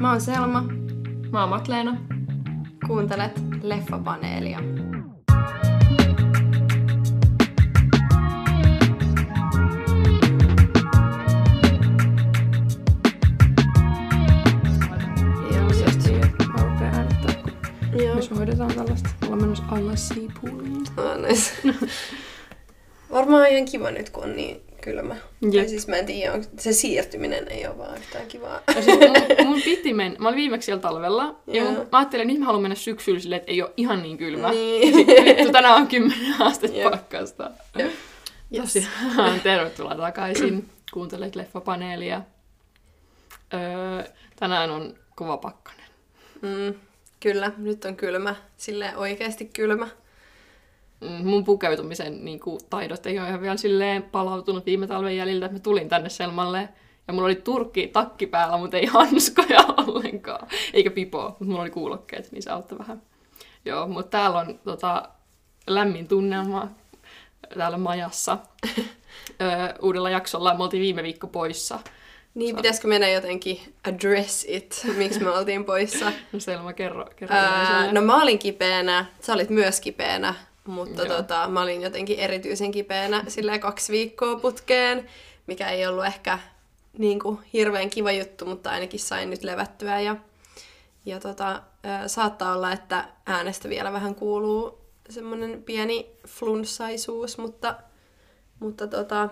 [0.00, 0.64] Mä oon Selma.
[1.30, 1.96] Mä oon Matleena.
[2.86, 4.58] Kuuntelet Leffapaneelia.
[18.04, 18.14] Joo.
[18.30, 19.08] me hoidetaan tällaista.
[19.22, 20.86] Ollaan menossa alla siipuuliin.
[20.96, 21.52] Ah, nice.
[23.12, 25.16] Varmaan ihan kiva nyt, kun on niin kylmä.
[25.42, 25.54] Jep.
[25.54, 28.60] Tai siis mä en tiedä, onko se siirtyminen ei ole vaan yhtään kivaa.
[28.76, 31.72] Ja siis mun, mun piti mennä, mä olin viimeksi siellä talvella, ja Joo.
[31.72, 34.18] mun, mä ajattelin, että nyt mä haluan mennä syksyllä silleen, että ei ole ihan niin
[34.18, 34.50] kylmä.
[34.50, 34.94] Niin.
[34.94, 36.90] Sitten vittu, tänään on 10 astetta Jep.
[36.90, 37.50] pakkasta.
[37.78, 37.92] Jep.
[38.54, 38.62] Yes.
[38.72, 40.68] Tosiaan, tervetuloa takaisin.
[40.92, 42.22] Kuuntelet leffapaneelia.
[43.54, 44.04] Öö,
[44.36, 45.86] tänään on kova pakkanen.
[46.42, 46.74] Mm,
[47.20, 48.34] kyllä, nyt on kylmä.
[48.56, 49.88] Silleen oikeasti kylmä.
[51.02, 55.46] Mm, Mun pukeutumisen niin kuin, taidot ei ole ihan vielä silleen palautunut viime talven jäljiltä,
[55.46, 56.68] että mä tulin tänne Selmalle
[57.08, 60.48] ja mulla oli turkki takki päällä, mutta ei hanskoja ollenkaan.
[60.72, 63.02] Eikä pipoa, mutta mulla oli kuulokkeet, niin se auttoi vähän.
[63.64, 65.08] Joo, mutta täällä on tota,
[65.66, 66.68] lämmin tunnelma
[67.58, 68.38] täällä majassa.
[69.42, 69.48] Öö,
[69.82, 71.78] uudella jaksolla me oltiin viime viikko poissa.
[72.34, 76.12] Niin, pitäisikö meidän jotenkin address it, miksi me oltiin poissa?
[76.32, 77.06] No Selma, kerro.
[77.16, 77.92] kerro yleisölle.
[77.92, 80.34] no mä olin kipeänä, sä olit myös kipeänä,
[80.66, 81.16] mutta Joo.
[81.16, 85.08] tota, mä olin jotenkin erityisen kipeänä silleen kaksi viikkoa putkeen,
[85.46, 86.38] mikä ei ollut ehkä
[86.98, 90.16] niin kuin, hirveän kiva juttu, mutta ainakin sain nyt levättyä ja,
[91.06, 91.62] ja tota,
[92.06, 94.78] saattaa olla, että äänestä vielä vähän kuuluu
[95.10, 97.74] semmoinen pieni flunssaisuus, mutta,
[98.60, 99.28] mutta tota,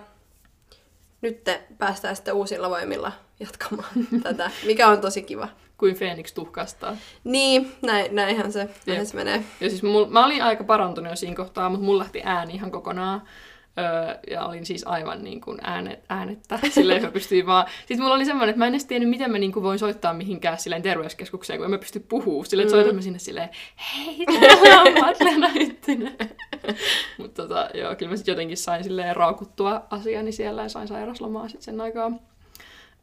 [1.21, 1.41] nyt
[1.77, 3.89] päästään sitten uusilla voimilla jatkamaan
[4.23, 5.47] tätä, mikä on tosi kiva.
[5.81, 6.97] Kuin Phoenix tuhkastaa.
[7.23, 9.43] Niin, näin, näinhän se, näinhän se menee.
[9.61, 12.71] Ja siis mul, mä olin aika parantunut jo siinä kohtaa, mutta mulla lähti ääni ihan
[12.71, 13.21] kokonaan.
[13.79, 16.59] Öö, ja olin siis aivan niin kuin äänet, äänettä.
[16.69, 17.65] Silleen mä pystyin vaan...
[17.79, 20.13] Sitten mulla oli semmoinen, että mä en edes tiennyt, miten mä niin kuin voin soittaa
[20.13, 22.43] mihinkään silleen terveyskeskukseen, kun en mä pysty puhua.
[22.43, 23.49] Silleen, että soitan mä sinne silleen,
[23.95, 26.17] hei, täällä on Madlena Hyttinen.
[27.17, 31.47] Mutta tota, joo, kyllä mä sitten jotenkin sain silleen raukuttua asiani siellä ja sain sairaslomaa
[31.47, 32.11] sitten sen aikaa.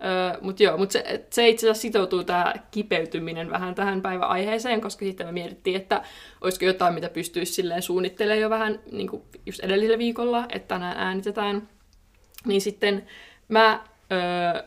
[0.04, 4.80] Öö, mutta joo, mutta se, se itse asiassa sitoutuu tämä kipeytyminen vähän tähän päivän aiheeseen,
[4.80, 6.02] koska sitten me mietittiin, että
[6.40, 10.98] olisiko jotain, mitä pystyisi silleen suunnittelemaan jo vähän niin kuin just edellisellä viikolla, että tänään
[10.98, 11.68] äänitetään.
[12.46, 13.06] Niin sitten
[13.48, 14.62] mä, öö,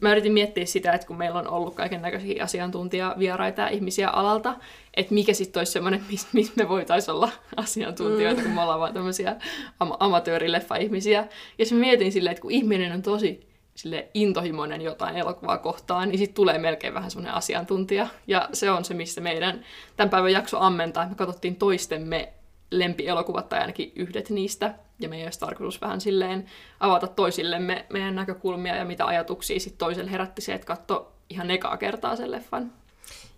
[0.00, 4.54] mä yritin miettiä sitä, että kun meillä on ollut kaiken näköisiä asiantuntijavieraita ja ihmisiä alalta,
[4.94, 8.94] että mikä sitten olisi semmoinen, missä mis me voitaisiin olla asiantuntijoita, kun me ollaan vaan
[8.94, 9.36] tämmöisiä
[9.80, 11.28] am- amatöörileffa-ihmisiä.
[11.58, 16.18] Ja sitten mietin silleen, että kun ihminen on tosi sille intohimoinen jotain elokuvaa kohtaan, niin
[16.18, 18.06] sitten tulee melkein vähän semmoinen asiantuntija.
[18.26, 19.64] Ja se on se, missä meidän
[19.96, 22.32] tämän päivän jakso ammentaa, me katsottiin toistemme
[22.70, 24.74] lempielokuvat tai ainakin yhdet niistä.
[25.00, 26.46] Ja meidän olisi tarkoitus vähän silleen
[26.80, 31.76] avata toisillemme meidän näkökulmia ja mitä ajatuksia sitten toiselle herätti se, että katso ihan ekaa
[31.76, 32.72] kertaa sen leffan.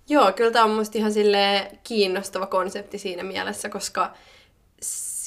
[0.09, 4.11] Joo, kyllä tämä on musta ihan sille kiinnostava konsepti siinä mielessä, koska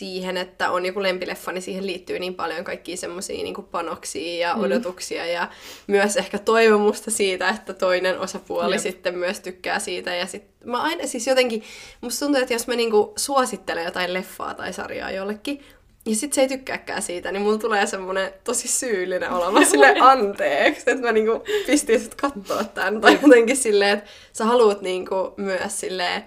[0.01, 4.55] siihen, että on joku lempileffa, niin siihen liittyy niin paljon kaikkia semmoisia niin panoksia ja
[4.55, 5.47] odotuksia ja
[5.87, 8.81] myös ehkä toivomusta siitä, että toinen osapuoli Jep.
[8.81, 10.15] sitten myös tykkää siitä.
[10.15, 11.63] Ja sit mä aina siis jotenkin,
[12.01, 15.63] musta tuntuu, että jos mä niinku suosittelen jotain leffaa tai sarjaa jollekin,
[16.05, 19.51] ja sit se ei tykkääkään siitä, niin mulla tulee semmonen tosi syyllinen olo.
[19.51, 23.01] Mä silleen anteeksi, että mä niinku pistin sut kattoo tän.
[23.01, 26.23] Tai jotenkin silleen, että sä haluut niinku myös silleen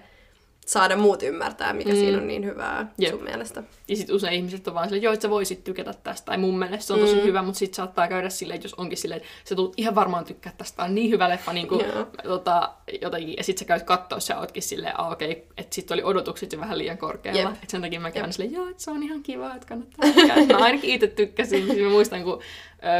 [0.65, 1.95] saada muut ymmärtää, mikä mm.
[1.95, 3.11] siinä on niin hyvää Jep.
[3.11, 3.63] sun mielestä.
[3.87, 6.25] Ja sitten usein ihmiset on vaan silleen, joo, että sä voisit tykätä tästä.
[6.25, 7.21] Tai mun mielestä se on tosi Mm.
[7.21, 10.25] hyvä, mutta sitten saattaa käydä silleen, että jos onkin silleen, että sä tulet ihan varmaan
[10.25, 12.07] tykkää tästä, on niin hyvä leffa, niin kuin, Joo.
[12.23, 12.71] tota,
[13.01, 16.03] jotenkin, ja sitten sä käyt kattoo ja ootkin silleen, ah, okei, okay, että sitten oli
[16.03, 17.41] odotukset jo vähän liian korkealla.
[17.41, 17.63] Jep.
[17.63, 20.53] Et sen takia mä käyn silleen, joo, että se on ihan kiva, että kannattaa käydä.
[20.57, 21.65] Mä ainakin itse tykkäsin.
[21.65, 22.41] Siis mä muistan, kun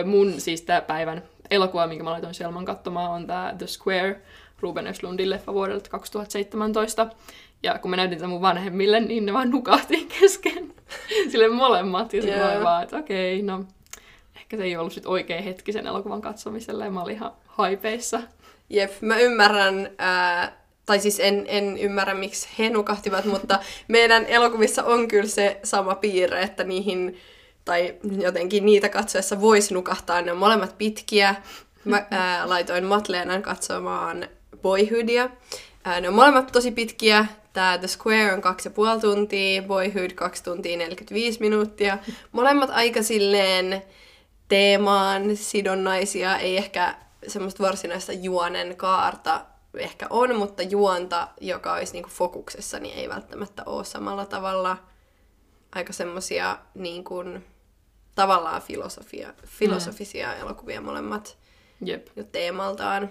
[0.05, 4.21] mun siis tää päivän elokuva, minkä mä laitoin Selman katsomaan, on tämä The Square,
[4.61, 7.07] Ruben Östlundin leffa vuodelta 2017.
[7.63, 10.73] Ja kun mä näytin sen mun vanhemmille, niin ne vaan nukahti kesken.
[11.29, 12.13] Sille molemmat.
[12.13, 13.65] Ja sitten olin vaan, että okei, no
[14.35, 16.85] ehkä se ei ollut sit oikea hetki sen elokuvan katsomiselle.
[16.85, 18.21] Ja mä olin ihan haipeissa.
[18.69, 24.83] Jep, mä ymmärrän, ää, tai siis en, en ymmärrä, miksi he nukahtivat, mutta meidän elokuvissa
[24.83, 27.17] on kyllä se sama piirre, että niihin,
[27.65, 30.21] tai jotenkin niitä katsoessa voisi nukahtaa.
[30.21, 31.35] Ne on molemmat pitkiä.
[31.85, 34.27] Mä ää, laitoin Matleenan katsomaan
[34.61, 35.29] Boyhoodia.
[35.83, 37.25] Ää, ne on molemmat tosi pitkiä.
[37.55, 41.97] Tää The Square on kaksi ja puoli tuntia, Boyhood 2 tuntia 45 minuuttia.
[42.31, 43.83] Molemmat aika silleen
[44.47, 46.95] teemaan sidonnaisia, ei ehkä
[47.27, 49.45] semmoista varsinaista juonen kaarta
[49.77, 54.77] ehkä on, mutta juonta, joka olisi niinku fokuksessa, niin ei välttämättä ole samalla tavalla
[55.75, 57.45] aika semmoisia niin kuin,
[58.15, 61.37] tavallaan filosofia, filosofisia elokuvia molemmat
[61.81, 62.07] Jep.
[62.15, 63.09] jo teemaltaan.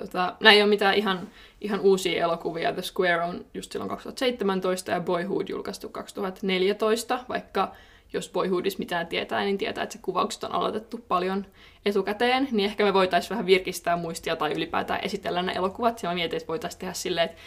[0.00, 1.28] Tota, nämä ei ole mitään ihan,
[1.60, 2.72] ihan uusia elokuvia.
[2.72, 7.72] The Square on just silloin 2017 ja Boyhood julkaistu 2014, vaikka
[8.12, 11.46] jos Boyhoodissa mitään tietää, niin tietää, että se kuvaukset on aloitettu paljon
[11.84, 16.02] etukäteen, niin ehkä me voitaisiin vähän virkistää muistia tai ylipäätään esitellä nämä elokuvat.
[16.02, 17.42] Ja mä mietin, että voitaisiin tehdä silleen, että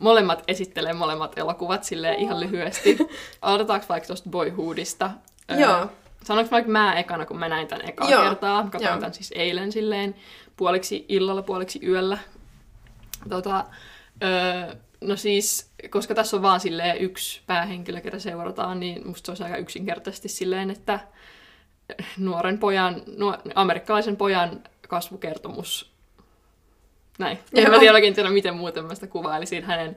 [0.00, 2.98] molemmat esittelee molemmat elokuvat sille ihan lyhyesti.
[3.42, 5.10] Aloitetaanko vaikka tuosta Boyhoodista?
[5.58, 5.86] Joo.
[6.24, 8.22] Sanoinko vaikka mä ekana, kun mä näin tämän ekaa Joo.
[8.22, 8.62] kertaa.
[8.62, 8.98] Katsoin Joo.
[8.98, 10.14] tämän siis eilen silleen
[10.56, 12.18] puoliksi illalla, puoliksi yöllä.
[13.28, 13.64] Tota,
[14.22, 19.30] öö, no siis, koska tässä on vaan silleen yksi päähenkilö, ketä seurataan, niin musta se
[19.30, 21.00] olisi aika yksinkertaisesti silleen, että
[22.18, 25.94] nuoren pojan, nuo, amerikkalaisen pojan kasvukertomus.
[27.18, 27.38] Näin.
[27.54, 29.96] En mä tiedä oikein tiedä, miten muuten mä sitä kuvailisin hänen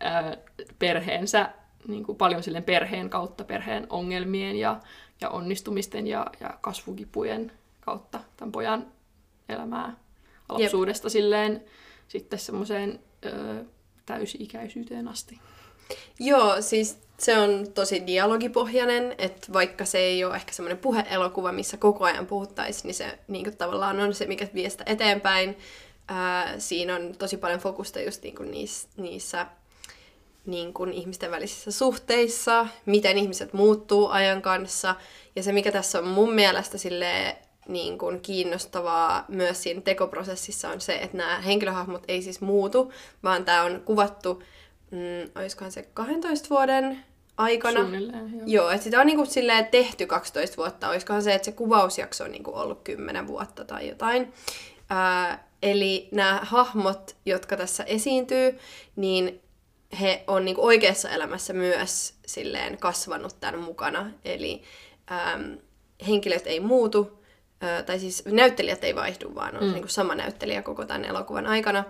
[0.00, 0.36] ää,
[0.78, 1.50] perheensä,
[1.88, 4.80] niin kuin paljon silleen perheen kautta, perheen ongelmien ja,
[5.20, 8.86] ja onnistumisten ja, ja kasvukipujen kautta tämän pojan
[9.48, 9.96] elämää
[10.48, 11.64] lapsuudesta silleen
[12.08, 13.64] sitten semmoiseen ö,
[14.06, 15.40] täysi-ikäisyyteen asti.
[16.20, 21.76] Joo, siis se on tosi dialogipohjainen, että vaikka se ei ole ehkä semmoinen puheelokuva, missä
[21.76, 25.58] koko ajan puhuttaisiin, niin se niin tavallaan on se, mikä vie sitä eteenpäin.
[26.08, 29.46] Ää, siinä on tosi paljon fokusta just niin kuin niissä, niissä
[30.46, 34.94] niin kuin ihmisten välisissä suhteissa, miten ihmiset muuttuu ajan kanssa.
[35.36, 37.36] Ja se, mikä tässä on mun mielestä silleen,
[37.68, 42.92] niin kuin kiinnostavaa myös siinä tekoprosessissa on se, että nämä henkilöhahmot ei siis muutu,
[43.22, 44.42] vaan tämä on kuvattu,
[44.90, 47.04] mm, olisikohan se 12 vuoden
[47.36, 47.80] aikana.
[47.80, 48.42] Suunnilleen, joo.
[48.46, 50.88] Joo, että sitä on niinku silleen tehty 12 vuotta.
[50.88, 54.32] Olisikohan se, että se kuvausjakso on niinku ollut 10 vuotta tai jotain.
[54.90, 58.58] Ää, eli nämä hahmot, jotka tässä esiintyy,
[58.96, 59.40] niin
[60.00, 64.10] he on niinku oikeassa elämässä myös silleen kasvanut tämän mukana.
[64.24, 64.62] Eli
[65.12, 65.58] äm,
[66.08, 67.17] henkilöt ei muutu,
[67.60, 69.72] ää, tai siis näyttelijät ei vaihdu, vaan on mm.
[69.72, 71.84] niinku sama näyttelijä koko tämän elokuvan aikana.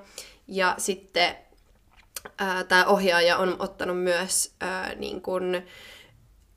[0.48, 1.36] Ja sitten
[2.68, 5.62] tämä ohjaaja on ottanut myös ää, niin kun,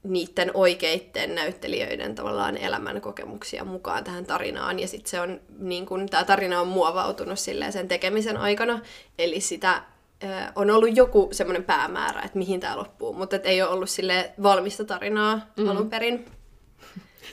[0.03, 4.79] niiden oikeiden näyttelijöiden tavallaan elämän kokemuksia mukaan tähän tarinaan.
[4.79, 8.81] Ja sitten se on, niin kun, tämä tarina on muovautunut silleen sen tekemisen aikana.
[9.19, 9.83] Eli sitä
[10.21, 13.13] ää, on ollut joku semmoinen päämäärä, että mihin tämä loppuu.
[13.13, 15.69] Mutta et ei ole ollut sille valmista tarinaa mm.
[15.69, 16.25] alun perin.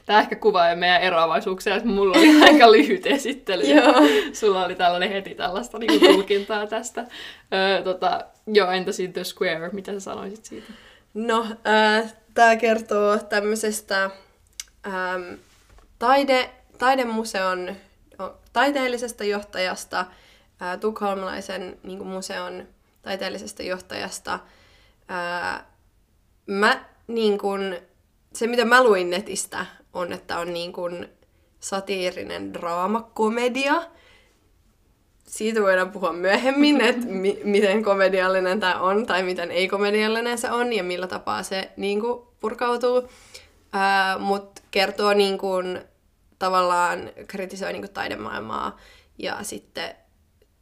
[0.06, 3.62] Tämä ehkä kuvaa meidän eroavaisuuksia, että mulla oli aika lyhyt esittely.
[3.62, 3.94] Joo.
[4.32, 7.06] Sulla oli tällainen heti tällaista niin tulkintaa tästä.
[7.54, 9.70] Öö, tota, joo, entä sitten The Square?
[9.72, 10.72] Mitä sä sanoisit siitä?
[11.14, 14.10] No, äh, tämä kertoo tämmöisestä
[14.86, 15.34] ähm,
[15.98, 17.76] taide, taidemuseon
[18.52, 20.00] taiteellisesta johtajasta,
[20.62, 22.68] äh, tukholmalaisen niin kuin museon
[23.02, 24.38] taiteellisesta johtajasta.
[25.10, 25.64] Äh,
[26.46, 27.78] mä, niin kuin,
[28.34, 31.08] se, mitä mä luin netistä, on, että on niin kuin
[31.60, 33.82] satiirinen draamakomedia,
[35.26, 40.72] siitä voidaan puhua myöhemmin, että mi- miten komediallinen tämä on tai miten ei-komediallinen se on
[40.72, 43.08] ja millä tapaa se niin kuin, purkautuu.
[44.18, 45.80] Mutta kertoo niin kuin,
[46.38, 48.76] tavallaan, kritisoi niin kuin, taidemaailmaa
[49.18, 49.94] ja sitten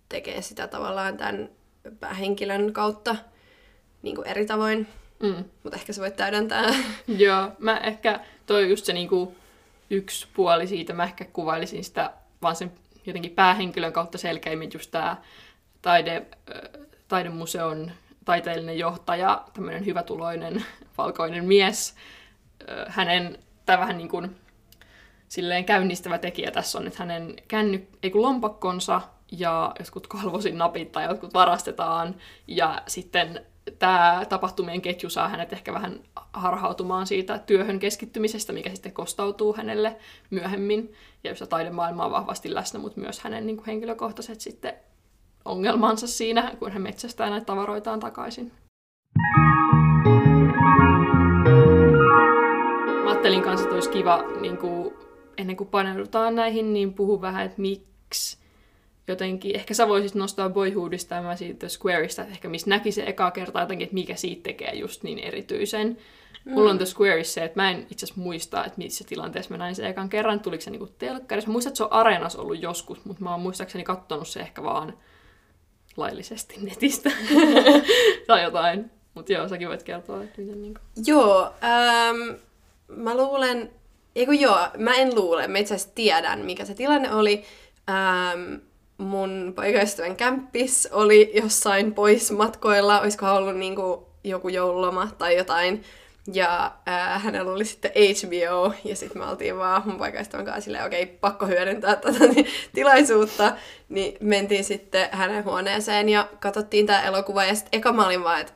[0.09, 1.49] tekee sitä tavallaan tämän
[2.01, 3.17] päähenkilön kautta
[4.03, 4.87] niin kuin eri tavoin.
[5.23, 5.45] Mm.
[5.63, 6.75] Mutta ehkä sä voit täydentää.
[7.09, 9.37] Joo, mä ehkä, toi on just se niinku
[9.91, 12.11] yksi puoli siitä, mä ehkä kuvailisin sitä
[12.43, 12.73] vaan sen
[13.07, 15.23] jotenkin päähenkilön kautta selkeimmin just tää
[15.83, 16.27] taide,
[17.09, 17.93] taidemuseon
[18.25, 20.65] taiteellinen johtaja, tämmöinen hyvätuloinen
[20.99, 21.97] valkoinen mies.
[22.89, 24.37] Hänen, tai vähän niin kuin
[25.29, 29.01] silleen käynnistävä tekijä tässä on, että hänen känny, ei kun lompakkonsa
[29.33, 32.15] ja jotkut kalvosin napit tai jotkut varastetaan.
[32.47, 33.47] Ja sitten
[33.79, 36.01] tämä tapahtumien ketju saa hänet ehkä vähän
[36.33, 39.97] harhautumaan siitä työhön keskittymisestä, mikä sitten kostautuu hänelle
[40.31, 40.93] myöhemmin.
[41.25, 44.75] Ja jossa taidemaailma on vahvasti läsnä, mutta myös hänen niin kuin henkilökohtaiset sitten
[45.45, 48.53] ongelmansa siinä, kun hän metsästää näitä tavaroitaan takaisin.
[53.05, 54.95] Mä ajattelin kanssa, että olisi kiva, niin kuin,
[55.39, 58.46] ennen kuin paneudutaan näihin, niin puhu vähän, että miksi
[59.09, 63.03] jotenkin, ehkä sä voisit nostaa Boyhoodista ja mä siitä Squareista, että ehkä missä näki se
[63.03, 65.99] ekaa kertaa jotenkin, että mikä siitä tekee just niin erityisen.
[66.45, 66.53] Mm.
[66.53, 69.59] Mulla on The Squareissa se, että mä en itse asiassa muista, että missä tilanteessa mä
[69.59, 71.49] näin sen ekan kerran, tuliko se niinku telkkarissa.
[71.49, 74.63] Mä muistan, että se on Areenassa ollut joskus, mutta mä oon muistaakseni kattonut se ehkä
[74.63, 74.99] vaan
[75.97, 77.11] laillisesti netistä
[78.27, 78.91] tai jotain.
[79.15, 80.81] Mutta joo, säkin voit kertoa, että miten niinku...
[81.07, 82.41] Joo, ähm,
[82.89, 83.71] mä luulen,
[84.17, 87.45] eiku joo, mä en luule, mä itse asiassa tiedän, mikä se tilanne oli.
[87.91, 88.55] Ähm,
[88.99, 95.83] mun poikaystävän kämppis oli jossain pois matkoilla, olisikohan ollut niinku joku joululoma tai jotain.
[96.33, 100.87] Ja ää, hänellä oli sitten HBO, ja sitten me oltiin vaan mun poikaystävän kanssa silleen,
[100.87, 102.19] okei, okay, pakko hyödyntää tätä
[102.75, 103.53] tilaisuutta.
[103.89, 108.41] Niin mentiin sitten hänen huoneeseen ja katsottiin tämä elokuva, ja sitten eka mä olin vaan,
[108.41, 108.53] että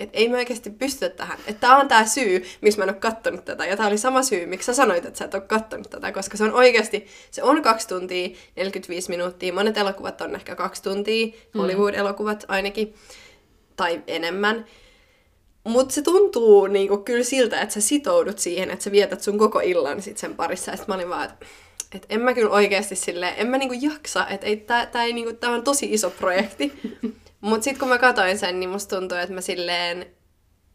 [0.00, 1.38] et ei me oikeasti pystytä tähän.
[1.46, 3.66] Että tämä on tämä syy, miksi mä en ole kattonut tätä.
[3.66, 6.12] Ja tämä oli sama syy, miksi sä sanoit, että sä et ole kattonut tätä.
[6.12, 9.52] Koska se on oikeasti, se on kaksi tuntia, 45 minuuttia.
[9.52, 11.60] Monet elokuvat on ehkä kaksi tuntia, mm.
[11.60, 12.94] Hollywood-elokuvat ainakin,
[13.76, 14.64] tai enemmän.
[15.64, 19.60] Mutta se tuntuu niinku kyllä siltä, että sä sitoudut siihen, että sä vietät sun koko
[19.60, 20.70] illan sit sen parissa.
[20.70, 21.46] Ja sit mä olin vaan, että
[21.94, 25.12] et en mä kyllä oikeasti silleen, en mä niinku jaksa, että ei, tää, tää, ei
[25.12, 26.72] niinku, tää on tosi iso projekti.
[27.44, 30.06] Mutta sitten kun mä katsoin sen, niin musta tuntui, että mä silleen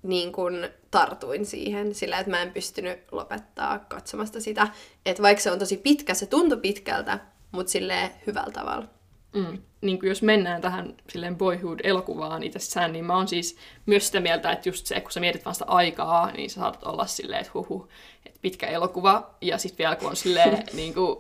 [0.03, 4.67] niin kun tartuin siihen, sillä että mä en pystynyt lopettaa katsomasta sitä.
[5.05, 7.19] Että vaikka se on tosi pitkä, se tuntui pitkältä,
[7.51, 8.87] mutta silleen hyvällä tavalla.
[9.33, 9.57] Mm.
[9.81, 14.51] Niin kuin jos mennään tähän silleen boyhood-elokuvaan itsessään, niin mä oon siis myös sitä mieltä,
[14.51, 17.51] että just se, kun sä mietit vaan sitä aikaa, niin sä saatat olla silleen, että
[17.53, 17.87] huhu,
[18.25, 21.19] että pitkä elokuva, ja sitten vielä kun on silleen niin kuin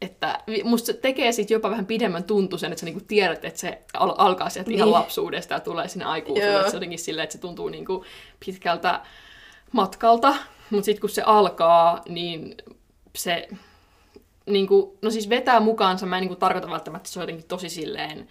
[0.00, 3.82] että musta se tekee sitten jopa vähän pidemmän tuntuisen, että sä niinku tiedät, että se
[3.94, 4.76] al- alkaa sieltä niin.
[4.76, 6.58] ihan lapsuudesta ja tulee sinne aikuisuudelle.
[6.58, 8.04] Että se jotenkin silleen, että se tuntuu niinku
[8.46, 9.00] pitkältä
[9.72, 10.36] matkalta,
[10.70, 12.54] mutta sitten kun se alkaa, niin
[13.16, 13.48] se
[14.46, 17.68] niinku, no siis vetää mukaansa, mä en niinku tarkoita välttämättä, että se on jotenkin tosi
[17.68, 18.28] silleen,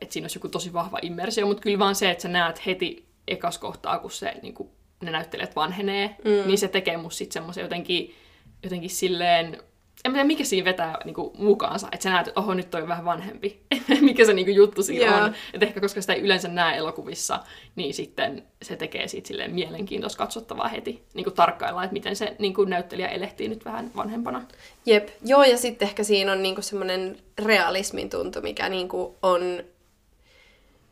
[0.00, 3.06] että siinä olisi joku tosi vahva immersio, mutta kyllä vaan se, että sä näet heti
[3.28, 4.70] ekas kohtaa, kun se niinku,
[5.02, 6.46] ne näyttelijät vanhenee, mm.
[6.46, 8.14] niin se tekee musta sitten semmoisen jotenkin,
[8.62, 9.62] jotenkin silleen
[10.04, 12.88] en tiedä, mikä siinä vetää niinku, mukaansa, että sä näet, että oho, nyt toi on
[12.88, 13.60] vähän vanhempi.
[14.00, 15.24] mikä se niinku, juttu siinä yeah.
[15.24, 15.34] on.
[15.52, 17.40] Että ehkä koska sitä ei yleensä näe elokuvissa,
[17.76, 21.02] niin sitten se tekee siitä silleen mielenkiintoista katsottavaa heti.
[21.14, 24.46] Niinku, tarkkailla, että miten se niinku, näyttelijä elehtii nyt vähän vanhempana.
[24.86, 29.40] Jep, joo, ja sitten ehkä siinä on niinku, semmoinen realismin tuntu, mikä niinku, on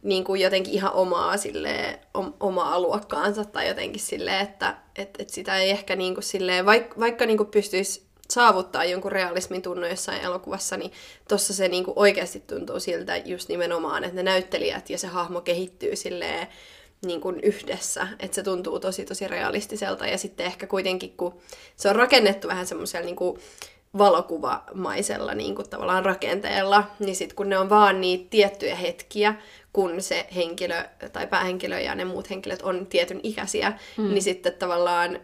[0.03, 1.99] niin kuin jotenkin ihan omaa, silleen,
[2.41, 7.01] omaa luokkaansa tai jotenkin silleen, että et, et sitä ei ehkä niin kuin silleen, vaikka,
[7.01, 10.93] vaikka niin kuin pystyisi saavuttaa jonkun realismin tunnon jossain elokuvassa, niin
[11.29, 15.97] tossa se niinku oikeasti tuntuu siltä just nimenomaan, että ne näyttelijät ja se hahmo kehittyy
[15.97, 16.49] silleen
[17.07, 21.41] niin kuin yhdessä, että se tuntuu tosi tosi realistiselta ja sitten ehkä kuitenkin, kun
[21.77, 23.41] se on rakennettu vähän semmoisella niin kuin
[23.99, 29.35] valokuvamaisella niin kuin tavallaan rakenteella, niin sitten kun ne on vaan niitä tiettyjä hetkiä,
[29.73, 34.09] kun se henkilö tai päähenkilö ja ne muut henkilöt on tietyn ikäisiä, mm.
[34.09, 35.21] niin sitten tavallaan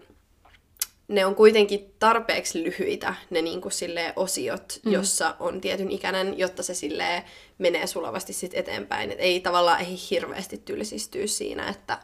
[1.09, 3.73] ne on kuitenkin tarpeeksi lyhyitä, ne niin kuin
[4.17, 4.93] osiot, mm.
[4.93, 7.25] jossa on tietyn ikäinen, jotta se sille
[7.59, 9.13] menee sulavasti sit eteenpäin.
[9.13, 11.99] Et ei tavallaan ei hirveästi tylsistyä siinä, että,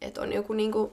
[0.00, 0.92] että on joku niin kuin,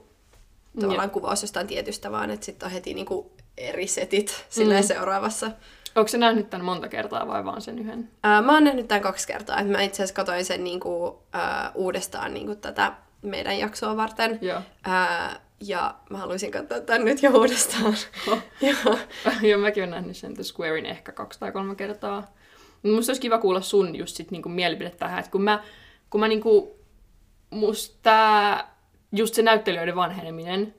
[0.80, 4.82] tavallaan kuvaus jostain tietystä, vaan että sitten on heti niin kuin eri setit mm.
[4.82, 5.50] seuraavassa.
[5.96, 8.10] Onko se nähnyt tämän monta kertaa vai vaan sen yhden?
[8.22, 9.60] Ää, mä oon nähnyt tämän kaksi kertaa.
[9.60, 13.96] Et mä itse asiassa katsoin sen niin kuin, ää, uudestaan niin kuin tätä meidän jaksoa
[13.96, 14.38] varten.
[14.42, 14.60] Joo.
[14.84, 17.94] Ää, ja mä haluaisin katsoa tämän nyt jo uudestaan.
[18.28, 18.38] Oh.
[18.84, 18.98] Joo.
[19.42, 22.34] Joo, mäkin olen nähnyt sen The Squarein ehkä kaksi tai kolme kertaa.
[22.82, 25.64] Musta olisi kiva kuulla sun just sit niinku mielipide tähän, että kun mä,
[26.10, 26.78] kun mä niinku,
[27.50, 28.64] musta
[29.12, 30.74] just se näyttelijöiden vanheneminen,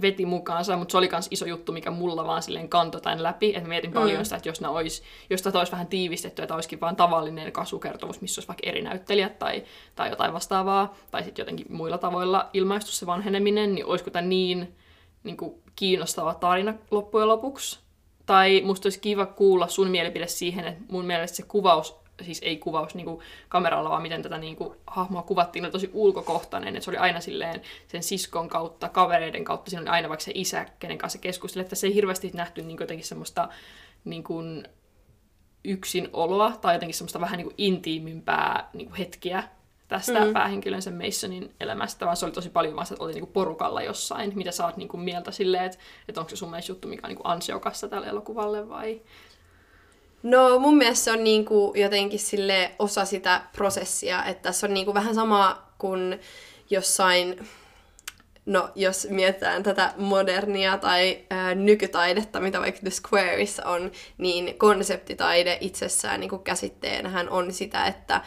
[0.00, 3.56] veti mukaansa, mutta se oli myös iso juttu, mikä mulla vaan silleen kantoi tämän läpi.
[3.56, 4.24] Että mietin paljon mm.
[4.24, 8.38] sitä, että jos, olisi, jos tätä olisi vähän tiivistetty, että olisikin vain tavallinen kasvukertomus, missä
[8.38, 9.64] olisi vaikka eri näyttelijät tai,
[9.94, 14.76] tai jotain vastaavaa, tai sitten jotenkin muilla tavoilla ilmaistu se vanheneminen, niin olisiko tämä niin,
[15.24, 17.78] niin kuin kiinnostava tarina loppujen lopuksi?
[18.26, 22.56] Tai musta olisi kiva kuulla sun mielipide siihen, että mun mielestä se kuvaus siis ei
[22.56, 26.84] kuvaus niin kuin kameralla, vaan miten tätä niin kuin, hahmoa kuvattiin, oli tosi ulkokohtainen, että
[26.84, 30.66] se oli aina silleen sen siskon kautta, kavereiden kautta, siinä oli aina vaikka se isä,
[30.78, 33.48] kenen kanssa keskusteli, että se ei hirveästi nähty niin jotenkin semmoista
[34.04, 34.68] niin kuin,
[35.64, 39.42] yksinoloa tai jotenkin semmoista vähän niin kuin intiimimpää niin kuin hetkiä
[39.88, 40.32] tästä mm.
[40.32, 44.32] päähenkilön sen Masonin elämästä, vaan se oli tosi paljon vaan, että oli niinku porukalla jossain.
[44.34, 47.08] Mitä sä oot niinku mieltä silleen, että, että onko se sun mielestä juttu, mikä on
[47.08, 49.02] niinku ansiokasta tälle elokuvalle vai
[50.22, 54.94] No mun mielestä se on niinku jotenkin sille osa sitä prosessia, että tässä on niinku
[54.94, 56.20] vähän sama kuin
[56.70, 57.48] jossain,
[58.46, 65.58] no jos mietitään tätä modernia tai ää, nykytaidetta, mitä vaikka The Squareissa on, niin konseptitaide
[65.60, 68.20] itsessään niinku käsitteenähän on sitä, että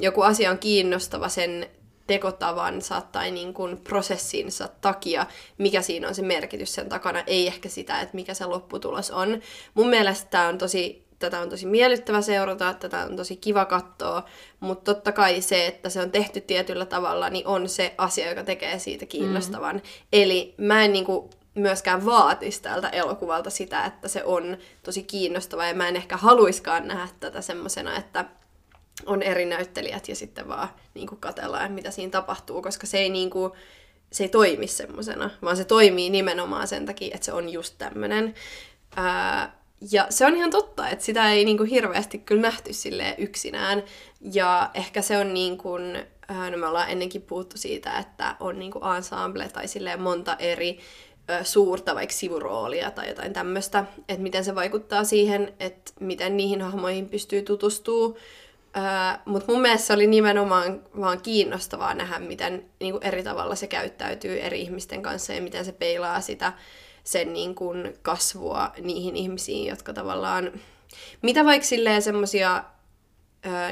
[0.00, 1.66] joku asia on kiinnostava sen
[2.10, 5.26] tekotavansa tai niin kuin prosessinsa takia,
[5.58, 9.40] mikä siinä on se merkitys sen takana, ei ehkä sitä, että mikä se lopputulos on.
[9.74, 14.24] Mun mielestä tämä on tosi, tätä on tosi miellyttävä seurata, tätä on tosi kiva katsoa,
[14.60, 18.44] mutta totta kai se, että se on tehty tietyllä tavalla, niin on se asia, joka
[18.44, 19.76] tekee siitä kiinnostavan.
[19.76, 19.82] Mm.
[20.12, 25.66] Eli mä en niin kuin myöskään vaatisi tältä elokuvalta sitä, että se on tosi kiinnostava
[25.66, 28.24] ja mä en ehkä haluiskaan nähdä tätä semmosena, että
[29.06, 33.08] on eri näyttelijät ja sitten vaan niin kuin katellaan, mitä siinä tapahtuu, koska se ei
[33.08, 33.52] niin kuin,
[34.12, 38.34] se ei toimi semmosena, vaan se toimii nimenomaan sen takia, että se on just tämmönen.
[38.96, 43.82] Ää, ja se on ihan totta, että sitä ei niinku hirveästi kyllä nähty sille yksinään.
[44.32, 45.92] Ja ehkä se on niin kuin,
[46.50, 50.78] no me ollaan ennenkin puhuttu siitä, että on niinku ensemble tai silleen monta eri
[51.42, 57.08] suurta vaikka sivuroolia tai jotain tämmöistä, että miten se vaikuttaa siihen, että miten niihin hahmoihin
[57.08, 58.18] pystyy tutustuu.
[59.24, 64.40] Mutta mun mielestä se oli nimenomaan vaan kiinnostavaa nähdä, miten niinku eri tavalla se käyttäytyy
[64.40, 66.52] eri ihmisten kanssa ja miten se peilaa sitä
[67.04, 70.52] sen niin kuin kasvua niihin ihmisiin, jotka tavallaan...
[71.22, 72.64] Mitä vaikka silleen semmosia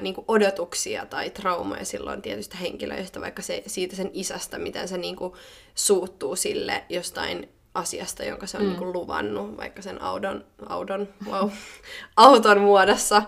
[0.01, 5.17] niin odotuksia tai traumoja silloin tietystä henkilöistä, vaikka se, siitä sen isästä, miten se niin
[5.17, 5.33] kuin,
[5.75, 8.69] suuttuu sille jostain asiasta, jonka se on mm.
[8.69, 11.51] niin kuin, luvannut, vaikka sen audon, audon, wow,
[12.17, 13.23] auton muodossa,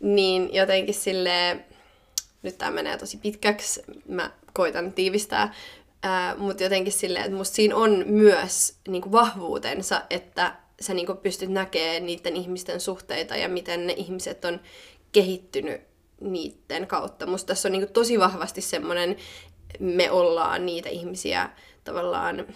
[0.00, 1.64] niin jotenkin sille
[2.42, 5.54] nyt tämä menee tosi pitkäksi, mä koitan tiivistää,
[6.36, 12.06] Mutta jotenkin silleen, että musta siinä on myös niinku vahvuutensa, että sä niinku pystyt näkemään
[12.06, 14.60] niiden ihmisten suhteita ja miten ne ihmiset on
[15.12, 15.80] kehittynyt
[16.20, 17.26] niiden kautta.
[17.26, 19.16] Musta tässä on niinku tosi vahvasti semmoinen,
[19.80, 21.50] me ollaan niitä ihmisiä
[21.84, 22.46] tavallaan,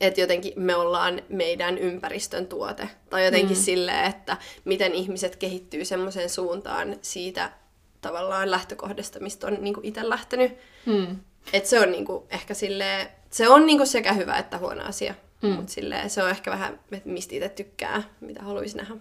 [0.00, 2.88] että jotenkin me ollaan meidän ympäristön tuote.
[3.10, 3.62] Tai jotenkin mm.
[3.62, 7.52] silleen, että miten ihmiset kehittyy semmoiseen suuntaan siitä
[8.00, 10.52] tavallaan lähtökohdasta, mistä on niinku itse lähtenyt.
[10.86, 11.16] Mm.
[11.52, 15.14] Et se on niinku ehkä silleen, se on niinku sekä hyvä että huono asia.
[15.42, 15.48] Mm.
[15.48, 15.72] Mutta
[16.08, 18.94] se on ehkä vähän, että mistä itse tykkää, mitä haluaisi nähdä.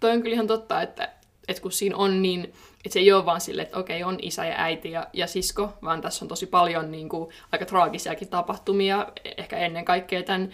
[0.00, 1.12] Toi on kyllä ihan totta, että,
[1.48, 2.52] että kun siinä on niin,
[2.84, 5.72] että se ei ole vaan silleen, että okei, on isä ja äiti ja, ja sisko,
[5.84, 10.50] vaan tässä on tosi paljon niin kuin, aika traagisiakin tapahtumia, ehkä ennen kaikkea tämän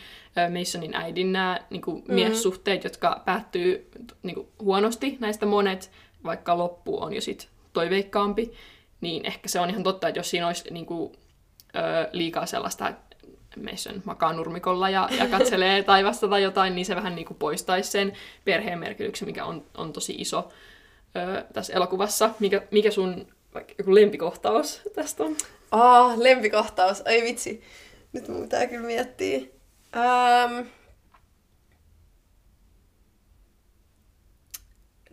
[0.58, 2.14] Masonin äidin nämä niin kuin, mm-hmm.
[2.14, 3.90] miessuhteet, jotka päättyy
[4.22, 5.90] niin kuin, huonosti, näistä monet,
[6.24, 8.52] vaikka loppu on jo sit toiveikkaampi
[9.02, 11.12] niin ehkä se on ihan totta, että jos siinä olisi niin kuin,
[11.76, 12.92] ö, liikaa sellaista,
[13.70, 17.90] Mason makaa nurmikolla ja, ja katselee taivasta tai jotain, niin se vähän niin kuin poistaisi
[17.90, 18.12] sen
[18.44, 20.52] perheen merkityksen, mikä on, on tosi iso
[21.16, 22.30] ö, tässä elokuvassa.
[22.40, 25.36] Mikä, mikä sun vaikka joku lempikohtaus tästä on?
[25.70, 27.02] Ah, lempikohtaus.
[27.06, 27.62] Ai vitsi.
[28.12, 29.38] Nyt mun pitää kyllä miettiä.
[29.96, 30.66] Um,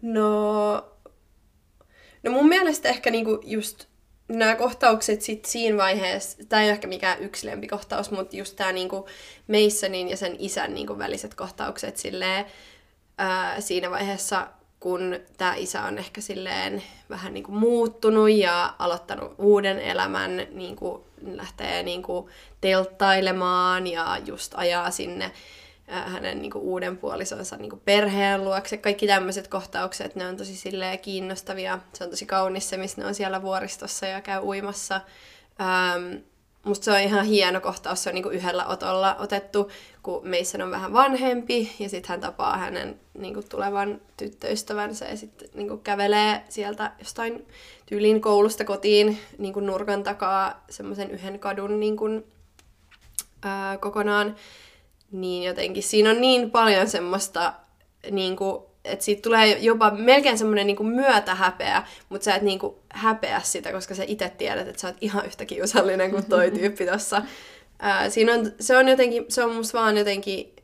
[0.02, 0.90] no,
[2.24, 3.86] No mun mielestä ehkä niinku just
[4.28, 8.72] nämä kohtaukset sit siinä vaiheessa, tämä ei ole ehkä mikään yksi lempikohtaus, mutta just tämä
[8.72, 9.08] niinku
[9.48, 12.46] Masonin ja sen isän niinku väliset kohtaukset silleen,
[13.18, 14.48] ää, siinä vaiheessa,
[14.80, 21.84] kun tämä isä on ehkä silleen vähän niinku muuttunut ja aloittanut uuden elämän, niinku lähtee
[21.84, 22.30] niinku
[22.62, 25.32] telttailemaan ja just ajaa sinne
[25.88, 28.78] hänen niin kuin, uuden puolisonsa niin kuin, perheen luokse.
[28.78, 31.80] Kaikki tämmöiset kohtaukset, ne on tosi silleen, kiinnostavia.
[31.94, 35.02] Se on tosi kaunis se, missä ne on siellä vuoristossa ja käy uimassa.
[35.62, 36.16] Ähm,
[36.64, 39.72] musta se on ihan hieno kohtaus, se on niin kuin, yhdellä otolla otettu,
[40.04, 45.18] kun Mason on vähän vanhempi ja sitten hän tapaa hänen niin kuin, tulevan tyttöystävänsä ja
[45.18, 47.48] sitten niin kuin, kävelee sieltä jostain
[47.86, 52.24] tyyliin koulusta kotiin niin kuin, nurkan takaa semmoisen yhden kadun niin kuin,
[53.44, 54.36] ää, kokonaan.
[55.12, 57.54] Niin jotenkin siinä on niin paljon semmoista,
[58.12, 62.76] niin kuin, että siitä tulee jopa melkein semmoinen niin myötähäpeä, mutta sä et niin kuin
[62.90, 66.86] häpeä sitä, koska sä itse tiedät, että sä oot ihan yhtä kiusallinen kuin toi tyyppi
[66.86, 67.22] tossa.
[67.80, 70.56] Ää, siinä on, se on jotenkin, se on musta vaan jotenkin,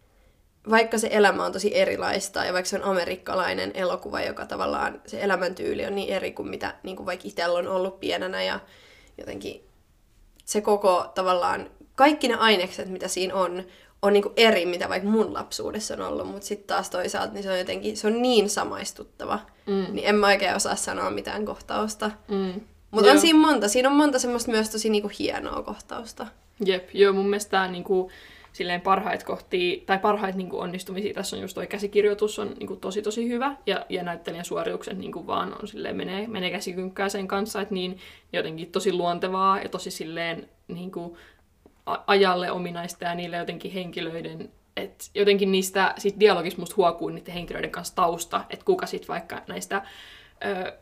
[0.70, 5.22] vaikka se elämä on tosi erilaista ja vaikka se on amerikkalainen elokuva, joka tavallaan se
[5.22, 8.60] elämäntyyli on niin eri kuin mitä niin kuin vaikka itsellä on ollut pienenä ja
[9.18, 9.66] jotenkin
[10.46, 13.64] se koko tavallaan, kaikki ne ainekset, mitä siinä on,
[14.06, 17.52] on niinku eri, mitä vaikka mun lapsuudessa on ollut, mutta sitten taas toisaalta niin se
[17.52, 19.86] on jotenkin, se on niin samaistuttava, mm.
[19.92, 22.12] niin en mä oikein osaa sanoa mitään kohtausta.
[22.28, 22.62] Mm.
[22.92, 26.28] Mutta on siinä monta, siinä on monta semmoista myös tosi niinku hienoa kohtausta.
[26.66, 28.12] Jep, joo mun mielestä tää niinku,
[28.54, 33.02] silleen parhaat kohtia, tai parhaita niinku onnistumisia tässä on just toi käsikirjoitus on niinku tosi
[33.02, 37.62] tosi hyvä, ja, ja näyttelijän suoritukset niinku vaan on silleen menee, menee käsikynkkää sen kanssa,
[37.62, 37.98] että niin
[38.34, 41.18] jotenkin tosi luontevaa ja tosi silleen niinku
[41.86, 47.72] ajalle ominaista ja niille jotenkin henkilöiden, että jotenkin niistä sit dialogista musta huokuu niiden henkilöiden
[47.72, 49.82] kanssa tausta, että kuka sitten vaikka näistä
[50.46, 50.78] ö,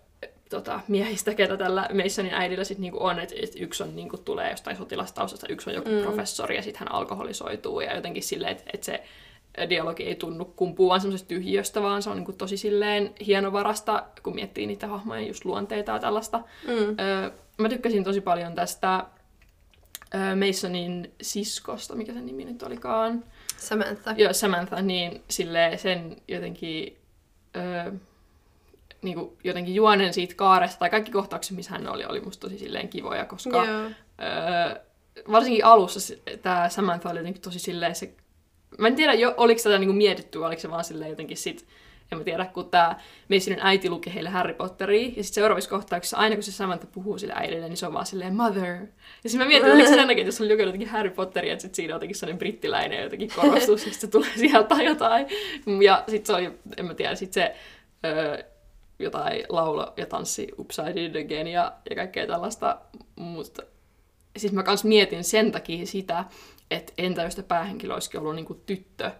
[0.50, 4.50] tota, miehistä, ketä tällä Masonin äidillä sit niinku on, että et yksi on, niinku, tulee
[4.52, 6.02] jostain sotilastaustasta, yksi on joku mm.
[6.02, 9.04] professori ja sitten hän alkoholisoituu ja jotenkin silleen, että et se
[9.70, 14.66] dialogi ei tunnu kumpuvan semmoisesta tyhjiöstä, vaan se on niinku tosi silleen hienovarasta, kun miettii
[14.66, 16.38] niitä hahmojen just luonteita ja tällaista.
[16.68, 16.96] Mm.
[17.00, 19.06] Öö, mä tykkäsin tosi paljon tästä
[20.48, 23.24] Masonin siskosta, mikä sen nimi nyt olikaan.
[23.58, 24.14] Samantha.
[24.18, 26.98] Joo, Samantha, niin sille sen jotenkin,
[27.56, 27.92] öö,
[29.02, 32.58] niin kuin jotenkin juonen siitä kaaresta, tai kaikki kohtaukset, missä hän oli, oli musta tosi
[32.58, 33.90] silleen kivoja, koska öö,
[35.32, 38.14] varsinkin alussa tämä Samantha oli jotenkin tosi silleen se...
[38.78, 41.66] Mä en tiedä, jo, oliko tätä niinku mietitty, oliko se vaan silleen jotenkin sit
[42.14, 43.00] en mä tiedä, kun tämä
[43.30, 47.18] Masonin äiti luki heille Harry Potteria, ja sitten seuraavissa kohtauksissa, aina kun se Samantha puhuu
[47.18, 48.76] sille äidille, niin se on vaan silleen mother.
[49.24, 51.54] Ja sitten mä mietin, oliko se sen takia, että jos oli lukenut jotenkin Harry Potteria,
[51.54, 55.28] että sit siinä on jotenkin sellainen brittiläinen jotenkin korostus, ja se tulee sieltä tai jotain.
[55.84, 57.56] Ja sitten se oli, en mä tiedä, sitten se
[58.06, 58.44] öö,
[59.00, 62.78] jotain laula ja tanssi Upside Again ja, ja kaikkea tällaista,
[63.16, 63.64] mutta
[64.38, 66.26] siis mä kans mietin sen takia sitä,
[66.72, 69.12] että entä jos päähenkilö olisikin ollut niinku tyttö,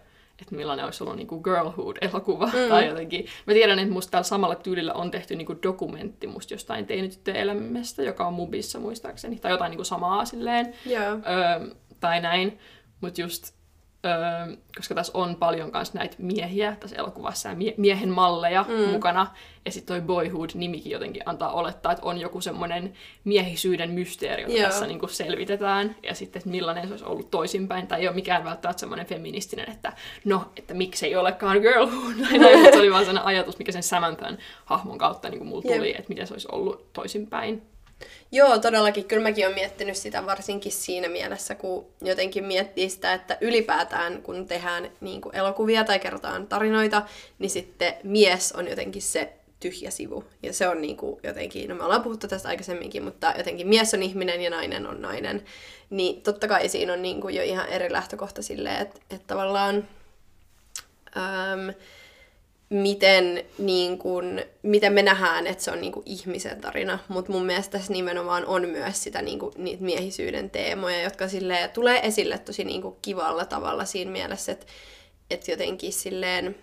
[0.42, 2.70] että millainen olisi ollut niinku girlhood-elokuva mm.
[2.70, 3.26] tai jotenkin.
[3.48, 8.04] Mä tiedän, että musta tällä samalla tyylillä on tehty niinku dokumentti musta jostain teinityttöjen elämästä,
[8.04, 11.14] joka on Mubissa muistaakseni, tai jotain niinku samaa silleen, yeah.
[11.14, 12.60] öö, tai näin.
[13.02, 13.63] Mutta just
[14.06, 18.92] Öö, koska tässä on paljon myös näitä miehiä tässä elokuvassa ja mie- miehen malleja mm.
[18.92, 19.28] mukana.
[19.66, 24.70] Ja sitten toi Boyhood-nimikin jotenkin antaa olettaa, että on joku semmoinen miehisyyden mysteeri, jota yeah.
[24.70, 25.96] tässä niinku selvitetään.
[26.04, 27.88] Ja sitten, että millainen se olisi ollut toisinpäin.
[27.88, 29.94] Tai ei ole mikään välttämättä semmoinen feministinen, että
[30.26, 32.16] no, että miksei olekaan girlhood.
[32.30, 35.62] Tai näin, mutta se oli vaan sellainen ajatus, mikä sen Samanthan hahmon kautta niin mulla
[35.62, 36.00] tuli, yep.
[36.00, 37.73] että miten se olisi ollut toisinpäin.
[38.32, 39.06] Joo, todellakin.
[39.06, 44.48] Kyllä mäkin olen miettinyt sitä varsinkin siinä mielessä, kun jotenkin miettii sitä, että ylipäätään kun
[44.48, 47.02] tehdään niin kuin elokuvia tai kerrotaan tarinoita,
[47.40, 50.24] niin sitten mies on jotenkin se tyhjä sivu.
[50.44, 53.94] Ja se on niin kuin jotenkin, no me ollaan puhuttu tästä aikaisemminkin, mutta jotenkin mies
[53.94, 55.44] on ihminen ja nainen on nainen.
[55.90, 59.88] Niin totta kai siinä on niin kuin jo ihan eri lähtökohta silleen, että, että tavallaan...
[61.18, 61.70] Ähm,
[62.74, 67.00] miten, niin kun, miten me nähdään, että se on niin kun, ihmisen tarina.
[67.08, 71.70] Mutta mun mielestä tässä nimenomaan on myös sitä, niin kun, niitä miehisyyden teemoja, jotka silleen,
[71.70, 74.66] tulee esille tosi niin kun, kivalla tavalla siinä mielessä, että,
[75.30, 76.56] että jotenkin silleen,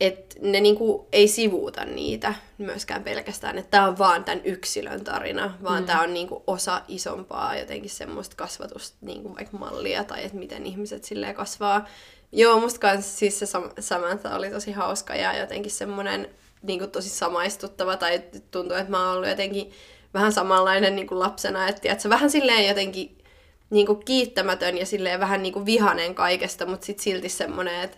[0.00, 5.58] että ne niinku ei sivuuta niitä myöskään pelkästään, että tämä on vaan tämän yksilön tarina,
[5.62, 5.86] vaan mm.
[5.86, 11.04] tämä on niinku osa isompaa jotenkin semmoista kasvatusta, niinku vaikka mallia tai että miten ihmiset
[11.04, 11.86] silleen kasvaa
[12.36, 13.46] Joo, musta kans siis se
[13.80, 16.28] Samantha oli tosi hauska ja jotenkin semmoinen
[16.62, 19.70] niin tosi samaistuttava tai tuntuu, että mä oon ollut jotenkin
[20.14, 23.18] vähän samanlainen niin kuin lapsena, että se vähän silleen jotenkin
[23.70, 27.96] niin kuin kiittämätön ja silleen vähän niin kuin vihanen kaikesta, mutta sitten silti semmoinen, että,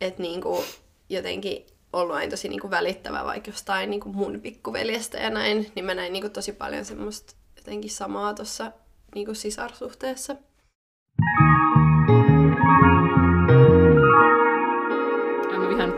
[0.00, 0.64] että niin kuin
[1.08, 5.72] jotenkin ollut aina tosi niin kuin välittävä vaikka jostain niin kuin mun pikkuveljestä ja näin,
[5.74, 8.72] niin mä näin niin kuin tosi paljon semmoista jotenkin samaa tuossa
[9.14, 10.36] niin sisarsuhteessa.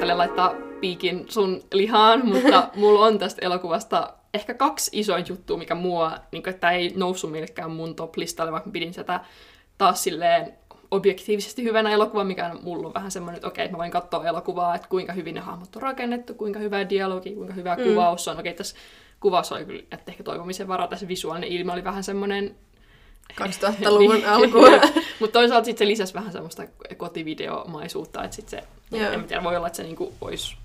[0.07, 5.75] Tälle laittaa piikin sun lihaan, mutta mulla on tästä elokuvasta ehkä kaksi isoin juttua, mikä
[5.75, 9.21] mua, niin kuin, että ei noussut millekään mun top-listalle, vaikka pidin sitä
[9.79, 10.53] taas silleen
[10.91, 14.75] objektiivisesti hyvänä elokuva, mikä on mulla vähän semmoinen, että okei, että mä voin katsoa elokuvaa,
[14.75, 17.85] että kuinka hyvin ne hahmot on rakennettu, kuinka hyvä dialogi, kuinka hyvä mm.
[17.85, 18.39] kuvaus on.
[18.39, 18.77] Okei, tässä
[19.21, 22.57] kuvassa oli kyllä, että ehkä toivomisen varaa, tässä visuaalinen ilme oli vähän semmoinen
[23.33, 24.59] 2000-luvun alku.
[25.21, 26.63] Mutta toisaalta sitten se lisäsi vähän semmoista
[26.97, 29.13] kotivideomaisuutta, että sitten se, Joo.
[29.13, 30.57] en tiedä, voi olla, että se niinku olisi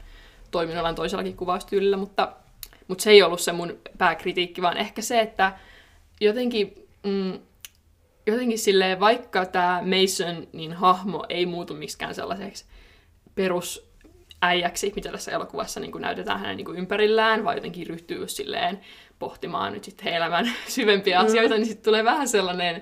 [0.52, 2.34] toiminut jollain toisellakin kuvaustyylillä, mutta,
[2.88, 5.54] mutta se ei ollut se mun pääkritiikki, vaan ehkä se, että
[6.22, 7.40] jotenkin, mm,
[8.28, 12.66] jotenkin silleen, vaikka tämä Mason, niin hahmo ei muutu miksikään sellaiseksi
[13.36, 13.92] perus
[14.42, 18.82] äijäksi, mitä tässä elokuvassa niin kuin näytetään hänen niin kuin ympärillään, vai jotenkin ryhtyy silleen
[19.22, 21.26] pohtimaan nyt sitten elämän syvempiä mm.
[21.26, 22.82] asioita, niin sitten tulee vähän sellainen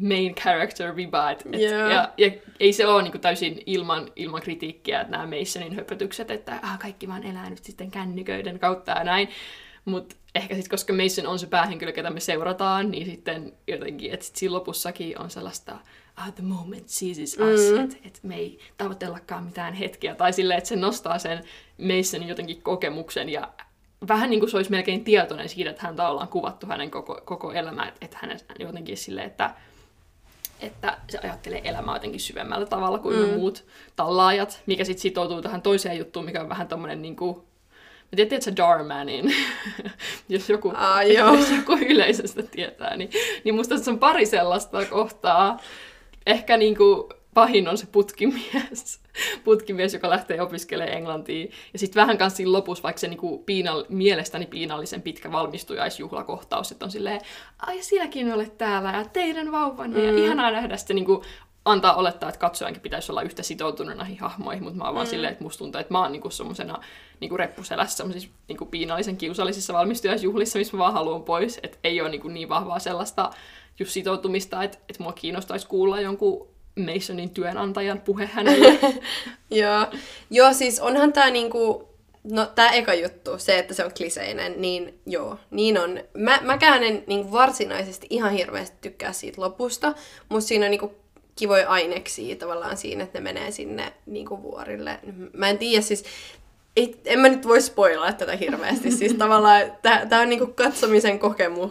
[0.00, 1.30] main character vibe.
[1.30, 1.90] Et, yeah.
[1.90, 6.30] ja, ja, ei se ole niin kuin täysin ilman, ilman kritiikkiä, että nämä Masonin höpötykset,
[6.30, 9.28] että ah, kaikki vaan elää nyt sitten kännyköiden kautta ja näin.
[9.84, 14.26] Mutta ehkä sitten, koska Mason on se päähenkilö, ketä me seurataan, niin sitten jotenkin, että
[14.26, 15.78] sit siinä lopussakin on sellaista
[16.16, 17.84] ah, the moment seizes us, mm.
[17.84, 20.14] että et me ei tavoitellakaan mitään hetkiä.
[20.14, 21.44] Tai silleen, että se nostaa sen
[21.78, 23.48] Masonin jotenkin kokemuksen ja
[24.08, 27.52] vähän niin kuin se olisi melkein tietoinen siitä, että häntä ollaan kuvattu hänen koko, koko
[27.52, 29.54] elämää, että, että hänen jotenkin silleen, että,
[30.60, 33.34] että se ajattelee elämää jotenkin syvemmällä tavalla kuin mm.
[33.34, 33.64] muut
[33.96, 37.36] tallaajat, mikä sitten sitoutuu tähän toiseen juttuun, mikä on vähän tommonen niin kuin,
[38.12, 39.34] Mä tiedän, että se Dharma, niin
[40.28, 41.34] jos joku, ah, joo.
[41.34, 43.10] jos joku yleisöstä tietää, niin,
[43.44, 45.60] niin musta se on pari sellaista kohtaa.
[46.26, 49.00] Ehkä niin kuin, pahin on se putkimies,
[49.44, 51.46] putkimies, joka lähtee opiskelemaan englantia.
[51.72, 56.84] Ja sitten vähän kanssa siinä lopussa, vaikka se niinku piinal, mielestäni piinallisen pitkä valmistujaisjuhlakohtaus, että
[56.84, 57.20] on silleen,
[57.58, 60.04] ai sinäkin olet täällä ja teidän vauvanne mm.
[60.04, 61.24] ja ihanaa nähdä sitten niinku
[61.64, 64.96] antaa olettaa, että katsojankin pitäisi olla yhtä sitoutunut näihin hahmoihin, mutta mä oon mm.
[64.96, 66.78] vaan silleen, että musta tuntuu, että mä oon niinku semmosena
[67.20, 72.10] niinku reppuselässä semmoisissa niinku piinallisen kiusallisissa valmistujaisjuhlissa, missä mä vaan haluan pois, että ei ole
[72.10, 73.30] niinku niin vahvaa sellaista
[73.78, 78.78] just sitoutumista, että, että mua kiinnostaisi kuulla jonkun Masonin työnantajan puhe hänelle.
[79.50, 79.86] Joo.
[80.30, 81.92] Joo, siis onhan tämä niinku,
[82.24, 86.00] No, tämä eka juttu, se, että se on kliseinen, niin joo, niin on.
[86.14, 89.94] Mä, mäkään en niin varsinaisesti ihan hirveästi tykkää siitä lopusta,
[90.28, 90.92] mutta siinä on niin kuin,
[91.36, 95.00] kivoja aineksia tavallaan siinä, että ne menee sinne niin kuin, vuorille.
[95.32, 96.04] Mä en tiedä, siis
[96.76, 98.90] ei, en mä nyt voi spoilaa tätä hirveästi.
[98.90, 99.62] Siis tavallaan
[100.08, 101.70] tämä on niinku katsomisen kokemu,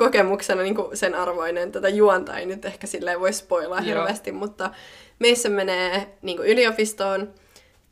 [0.00, 1.72] kokemuksena niinku sen arvoinen.
[1.72, 4.70] Tätä juonta ei nyt ehkä silleen voi spoilaa hirveästi, mutta
[5.18, 7.34] meissä menee niinku yliopistoon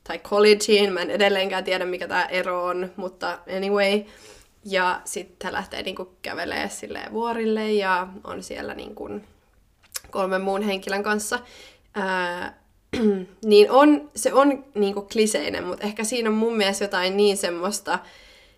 [0.04, 0.92] tai collegeen.
[0.92, 4.02] Mä en edelleenkään tiedä, mikä tämä ero on, mutta anyway.
[4.64, 9.20] Ja sitten lähtee niinku kävelee sille vuorille ja on siellä niinku
[10.10, 11.38] kolmen muun henkilön kanssa.
[11.94, 12.58] Ää,
[13.44, 17.98] niin on, se on niinku kliseinen, mutta ehkä siinä on mun mielestä jotain niin semmoista,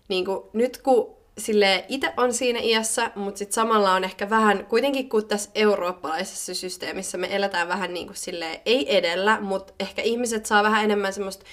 [0.07, 5.09] niinku, nyt kun sille itse on siinä iässä, mutta sitten samalla on ehkä vähän, kuitenkin
[5.09, 10.45] kun tässä eurooppalaisessa systeemissä me eletään vähän niin kuin silleen, ei edellä, mutta ehkä ihmiset
[10.45, 11.45] saa vähän enemmän semmoista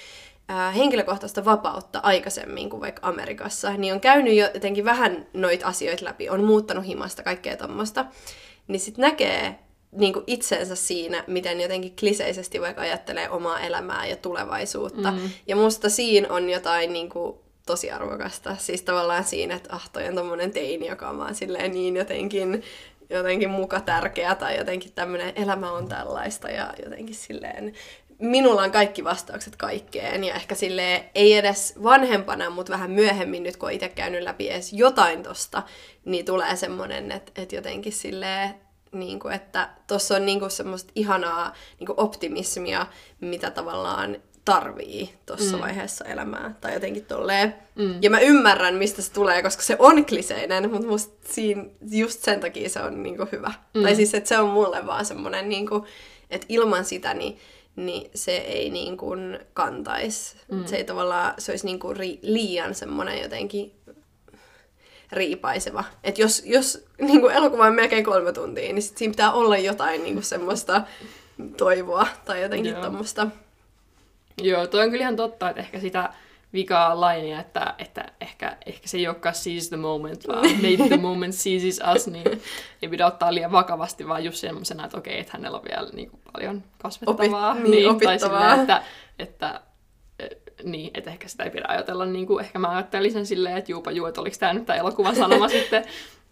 [0.47, 6.05] ää, henkilökohtaista vapautta aikaisemmin kuin vaikka Amerikassa, niin on käynyt jo jotenkin vähän noita asioita
[6.05, 8.05] läpi, on muuttanut himasta kaikkea tuommoista,
[8.67, 9.59] niin sitten näkee
[9.91, 15.11] niin kuin itseensä siinä, miten jotenkin kliseisesti vaikka ajattelee omaa elämää ja tulevaisuutta.
[15.11, 15.29] Mm.
[15.47, 17.37] Ja musta siinä on jotain niin kuin,
[17.69, 18.55] tosi arvokasta.
[18.55, 22.63] Siis tavallaan siinä, että ah, toi on tommonen teini, joka on vaan silleen niin jotenkin,
[23.09, 27.73] jotenkin muka tärkeä tai jotenkin tämmöinen elämä on tällaista ja jotenkin silleen
[28.19, 33.57] minulla on kaikki vastaukset kaikkeen ja ehkä sille ei edes vanhempana, mutta vähän myöhemmin nyt
[33.57, 35.63] kun on itse käynyt läpi edes jotain tosta,
[36.05, 38.55] niin tulee semmoinen, että, että jotenkin silleen
[38.91, 42.85] niin kuin, että tuossa on niin kuin semmoista ihanaa niin kuin optimismia,
[43.21, 44.17] mitä tavallaan
[44.49, 45.61] tarvii tuossa mm.
[45.61, 46.55] vaiheessa elämää.
[46.61, 47.55] Tai jotenkin tolleen.
[47.75, 47.95] Mm.
[48.01, 52.39] Ja mä ymmärrän, mistä se tulee, koska se on kliseinen, mutta musta siinä, just sen
[52.39, 53.51] takia se on niinku hyvä.
[53.73, 53.83] Mm.
[53.83, 55.85] Tai siis, että se on mulle vaan semmoinen, niinku,
[56.29, 57.37] että ilman sitä niin,
[57.75, 59.15] niin se ei niinku
[59.53, 60.35] kantaisi.
[60.51, 60.65] Mm.
[60.65, 63.73] Se ei tavallaan, se olisi niinku ri, liian semmoinen jotenkin
[65.11, 65.83] riipaiseva.
[66.03, 69.57] Että jos, jos niin kuin elokuva on melkein kolme tuntia, niin sit siinä pitää olla
[69.57, 70.81] jotain niin kuin semmoista
[71.57, 72.81] toivoa tai jotenkin Joo.
[72.81, 73.27] tommoista.
[74.41, 76.13] Joo, toi on kyllä ihan totta, että ehkä sitä
[76.53, 80.97] vikaa lainia, että, että ehkä, ehkä se ei olekaan seize the moment, vaan maybe the
[80.97, 82.41] moment seizes us, niin
[82.81, 86.09] ei pidä ottaa liian vakavasti, vaan just semmoisena, että okei, että hänellä on vielä niin
[86.09, 87.51] kuin, paljon kasvettavaa.
[87.51, 88.39] Opi, niin, niin, opittavaa.
[88.39, 88.83] Tai silleen, että,
[89.19, 89.61] että
[90.63, 93.71] niin, että ehkä sitä ei pidä ajatella, niin kuin, ehkä mä ajattelin sen silleen, että
[93.71, 95.85] juupa juu, että oliko tämä nyt tämä elokuvan sanoma sitten.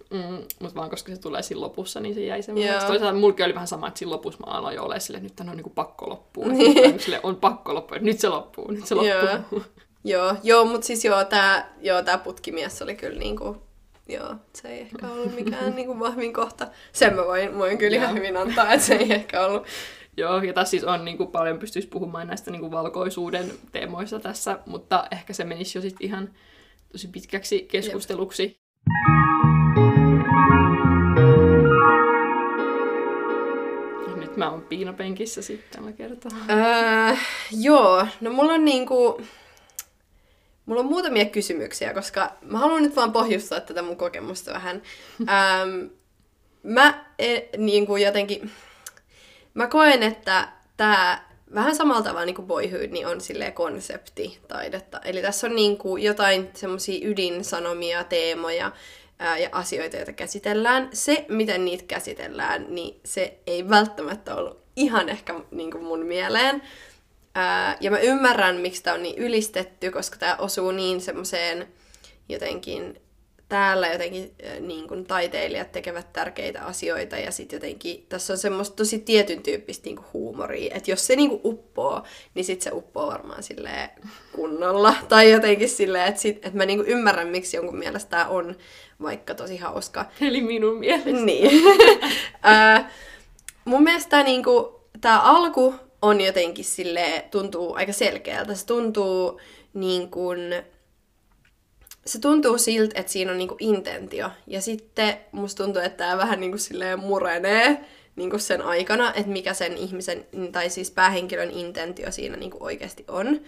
[0.09, 2.73] Mm, mutta vaan koska se tulee siinä lopussa, niin se jäi semmoinen.
[2.73, 2.87] Yeah.
[2.87, 5.35] Toisaalta mulki oli vähän sama, että siinä lopussa mä aloin jo olemaan silleen, että nyt
[5.35, 6.45] tämä on niin pakko loppua.
[6.47, 6.99] Niin.
[6.99, 9.09] Sille on pakko loppua, nyt se loppuu, nyt se loppuu.
[9.51, 9.61] Joo,
[10.03, 13.57] joo, joo mutta siis joo, tämä joo, tää putkimies oli kyllä niinku,
[14.07, 16.67] joo, se ei ehkä ollut mikään niinku vahvin kohta.
[16.93, 19.67] Sen mä voin, voin kyllä ihan hyvin antaa, että se ei ehkä ollut
[20.17, 24.19] Joo, ja tässä siis on niin kuin, paljon pystyisi puhumaan näistä niin kuin, valkoisuuden teemoista
[24.19, 26.33] tässä, mutta ehkä se menisi jo sitten ihan
[26.91, 28.43] tosi pitkäksi keskusteluksi.
[28.43, 28.66] Jep.
[34.37, 36.31] Mä oon piinapenkissä sitten tällä kertaa.
[36.49, 37.15] Öö,
[37.51, 39.21] joo, no mulla on niinku...
[40.65, 44.81] Mulla on muutamia kysymyksiä, koska mä haluan nyt vaan pohjustaa tätä mun kokemusta vähän.
[45.29, 45.85] Ähm,
[46.63, 48.51] mä e, niin kuin jotenkin
[49.53, 50.47] mä koen, että
[50.77, 51.23] tämä
[51.53, 54.99] vähän samalla tavalla niin kuin Boyhood niin on silleen konseptitaidetta.
[54.99, 58.71] Eli tässä on niin kuin jotain semmoisia ydinsanomia, teemoja
[59.19, 60.89] ja asioita, joita käsitellään.
[60.93, 66.61] Se, miten niitä käsitellään, niin se ei välttämättä ollut ihan ehkä niin kuin mun mieleen.
[67.79, 71.67] Ja mä ymmärrän, miksi tämä on niin ylistetty, koska tämä osuu niin semmoiseen
[72.29, 73.01] jotenkin
[73.49, 78.99] täällä jotenkin niin kuin taiteilijat tekevät tärkeitä asioita ja sitten jotenkin tässä on semmoista tosi
[78.99, 82.03] tietyn tyyppistä niin kuin huumoria, että jos se niin kuin uppoo,
[82.33, 83.89] niin sitten se uppoo varmaan silleen
[84.31, 88.27] kunnolla tai jotenkin silleen, että, sit, että mä niin kuin ymmärrän, miksi jonkun mielestä tämä
[88.27, 88.55] on
[89.01, 90.05] vaikka tosi hauska.
[90.21, 91.09] Eli minun mielestä.
[91.09, 91.63] Niin.
[92.45, 92.91] äh,
[93.65, 94.65] mun mielestä tämä niin kuin,
[95.01, 98.55] tämä alku on jotenkin sille tuntuu aika selkeältä.
[98.55, 99.41] Se tuntuu
[99.73, 100.39] niin kuin,
[102.05, 104.29] se tuntuu siltä, että siinä on niinku intentio.
[104.47, 109.53] Ja sitten musta tuntuu, että tämä vähän niinku silleen murenee niinku sen aikana, että mikä
[109.53, 113.41] sen ihmisen, tai siis päähenkilön intentio siinä niinku oikeasti on.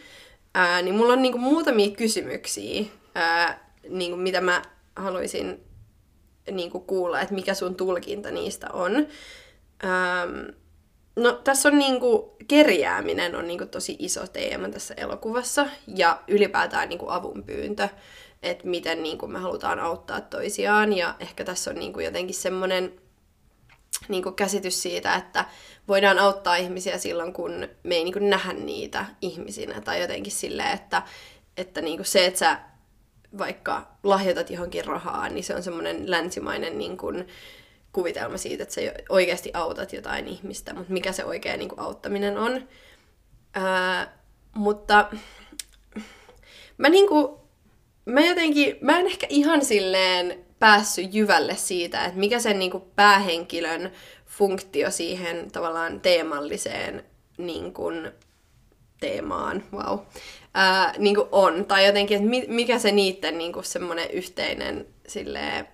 [0.53, 2.85] Ää, niin mulla on niinku muutamia kysymyksiä,
[3.15, 4.61] ää, niinku mitä mä
[4.99, 5.63] haluaisin
[6.51, 8.95] niinku kuulla, että mikä sun tulkinta niistä on.
[9.83, 10.55] Ähm,
[11.15, 17.09] no tässä on niinku, kerjääminen on niinku tosi iso teema tässä elokuvassa ja ylipäätään niinku
[17.09, 17.89] avunpyyntö
[18.43, 20.93] että miten niin kuin me halutaan auttaa toisiaan.
[20.93, 22.93] Ja ehkä tässä on niin kuin jotenkin semmoinen
[24.07, 25.45] niin kuin käsitys siitä, että
[25.87, 29.81] voidaan auttaa ihmisiä silloin, kun me ei niin kuin nähdä niitä ihmisinä.
[29.81, 31.03] Tai jotenkin silleen, että,
[31.57, 32.59] että niinku se, että sä
[33.37, 37.27] vaikka lahjoitat johonkin rahaa, niin se on semmoinen länsimainen niin kuin,
[37.93, 42.37] kuvitelma siitä, että sä oikeasti autat jotain ihmistä, mutta mikä se oikea niin kuin, auttaminen
[42.37, 42.67] on.
[43.53, 44.17] Ää,
[44.55, 45.11] mutta
[46.77, 47.35] mä, niin kuin,
[48.05, 52.83] mä jotenkin, mä en ehkä ihan silleen päässyt jyvälle siitä, että mikä sen niin kuin,
[52.95, 53.91] päähenkilön
[54.25, 57.03] funktio siihen tavallaan teemalliseen
[57.37, 58.11] niin kuin,
[58.99, 59.99] teemaan, wow,
[60.53, 61.65] ää, niin kuin on.
[61.65, 65.67] Tai jotenkin, että mikä se niiden niin kuin semmoinen yhteinen silleen,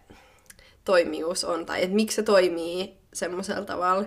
[0.85, 4.05] toimijuus on, tai että miksi se toimii semmoisella tavalla,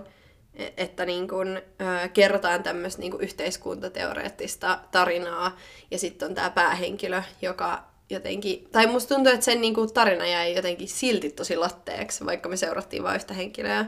[0.53, 5.57] e-, että niin kun, ää, kerrotaan tämmöistä niin yhteiskuntateoreettista tarinaa,
[5.91, 10.27] ja sitten on tämä päähenkilö, joka jotenkin, tai musta tuntuu, että sen niin kuin, tarina
[10.27, 13.85] jäi jotenkin silti tosi latteeksi, vaikka me seurattiin vain yhtä henkilöä.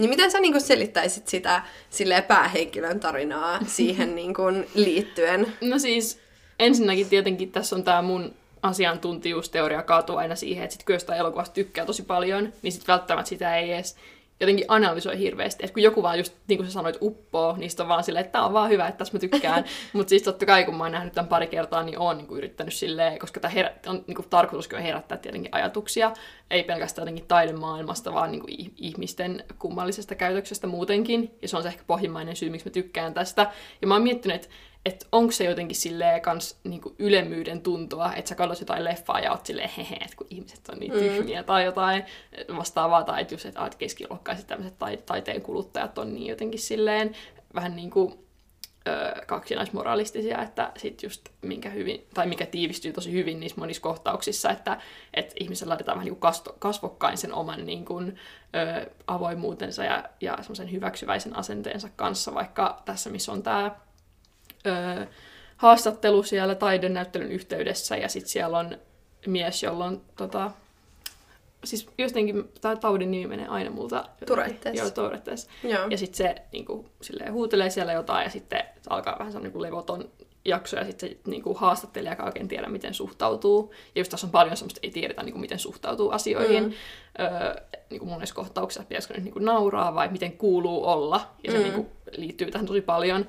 [0.00, 5.52] Niin miten sä niin kuin, selittäisit sitä silleen, päähenkilön tarinaa siihen niin kuin, liittyen?
[5.60, 6.20] No siis
[6.58, 11.54] ensinnäkin tietenkin tässä on tämä mun asiantuntijuusteoria kaatuu aina siihen, että sit kun jostain elokuvasta
[11.54, 13.96] tykkää tosi paljon, niin sitten välttämättä sitä ei edes
[14.40, 15.64] jotenkin analysoi hirveästi.
[15.64, 18.32] Et kun joku vaan just, niin kuin sä sanoit, uppoo, niin on vaan silleen, että
[18.32, 19.64] tämä on vaan hyvä, että tässä mä tykkään.
[19.92, 22.38] Mutta siis totta kai, kun mä oon nähnyt tämän pari kertaa, niin oon niin kuin
[22.38, 26.12] yrittänyt silleen, koska tämä herä, on niin kuin tarkoituskin on herättää tietenkin ajatuksia,
[26.50, 31.34] ei pelkästään jotenkin taidemaailmasta, vaan niin kuin ihmisten kummallisesta käytöksestä muutenkin.
[31.42, 33.52] Ja se on se ehkä pohjimmainen syy, miksi mä tykkään tästä.
[33.82, 34.48] Ja mä oon miettinyt, että
[34.84, 39.32] että onko se jotenkin silleen kans niinku ylemmyyden tuntua, että sä katsot jotain leffaa ja
[39.32, 40.98] oot silleen hehe, että kun ihmiset on niin mm.
[40.98, 41.46] tyhmiä mm.
[41.46, 42.04] tai jotain
[42.56, 47.16] vastaavaa, tai että just, että et keskiluokkaiset tämmöiset taiteen kuluttajat on niin jotenkin silleen
[47.54, 48.14] vähän niin kuin
[48.88, 54.50] ö, kaksinaismoralistisia, että sit just minkä hyvin, tai mikä tiivistyy tosi hyvin niissä monissa kohtauksissa,
[54.50, 54.80] että
[55.14, 58.18] et ihmisellä laitetaan vähän niin kuin kasvokkain sen oman niin kuin,
[58.56, 63.76] ö, avoimuutensa ja, ja semmoisen hyväksyväisen asenteensa kanssa, vaikka tässä missä on tämä
[64.66, 65.06] öö,
[65.56, 68.78] haastattelu siellä taidenäyttelyn yhteydessä ja sitten siellä on
[69.26, 70.50] mies, jolla on tota,
[71.64, 74.08] siis jotenkin tämä taudin nimi menee aina multa.
[74.26, 74.78] Tourettes.
[74.78, 75.48] Joo, Tourettes.
[75.64, 75.86] Joo.
[75.90, 79.62] Ja sitten se niin kuin, silleen, huutelee siellä jotain ja sitten alkaa vähän sellainen niin
[79.62, 80.10] levoton
[80.44, 83.74] jakso ja sitten se niin kuin, haastattelija oikein tiedä, miten suhtautuu.
[83.94, 86.64] Ja just tässä on paljon semmoista, ei tiedetä, niin kuin, miten suhtautuu asioihin.
[86.64, 86.72] Mm.
[87.20, 87.54] Öö,
[87.90, 91.30] niin kuin monessa kohtauksessa, pitäisikö nyt niin kuin, nauraa vai miten kuuluu olla.
[91.44, 91.62] Ja se mm.
[91.62, 93.26] niin kuin, liittyy tähän tosi paljon.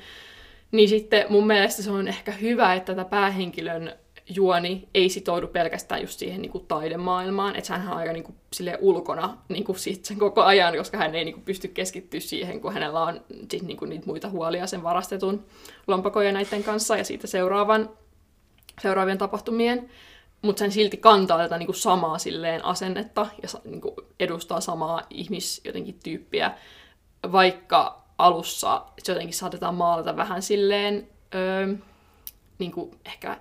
[0.71, 3.93] Niin sitten mun mielestä se on ehkä hyvä, että tätä päähenkilön
[4.35, 8.35] juoni ei sitoudu pelkästään just siihen niin kuin taidemaailmaan, että hän on aika niin kuin,
[8.53, 12.19] sille ulkona niin kuin sit sen koko ajan, koska hän ei niin kuin, pysty keskittyä
[12.19, 15.45] siihen, kun hänellä on sit, niin kuin, niitä muita huolia sen varastetun
[15.87, 17.89] lompakoja näiden kanssa ja siitä seuraavan,
[18.81, 19.89] seuraavien tapahtumien.
[20.41, 25.01] Mutta sen silti kantaa tätä niin kuin, samaa silleen asennetta ja niin kuin, edustaa samaa
[25.09, 26.51] ihmis jotenkin tyyppiä,
[27.31, 31.67] vaikka alussa se jotenkin saatetaan maalata vähän silleen öö,
[32.59, 33.37] niin kuin ehkä,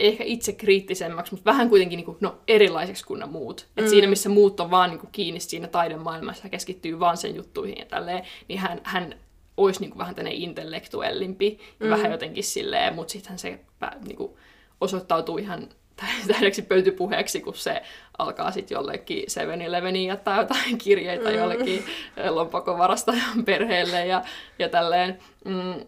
[0.00, 3.66] ehkä itse kriittisemmäksi, mutta vähän kuitenkin niin kuin, no, erilaiseksi kuin ne muut.
[3.76, 3.84] Mm.
[3.84, 7.36] Et siinä, missä muut on vaan niin kuin, kiinni siinä taidemaailmassa ja keskittyy vaan sen
[7.36, 9.14] juttuihin ja tälleen, niin hän, hän
[9.56, 11.90] olisi niin kuin, vähän tänne intellektuellimpi ja mm.
[11.90, 13.60] vähän jotenkin silleen, mutta sitten se
[14.06, 14.32] niin kuin,
[14.80, 15.68] osoittautuu ihan
[16.32, 17.82] täydeksi pöytypuheeksi, kun se
[18.18, 21.36] alkaa sitten jollekin 7-Eleveniin jättää jotain kirjeitä mm.
[21.36, 21.84] jollekin
[22.30, 24.22] lompakovarastajan perheelle ja,
[24.58, 25.18] ja tälleen.
[25.44, 25.86] Mm,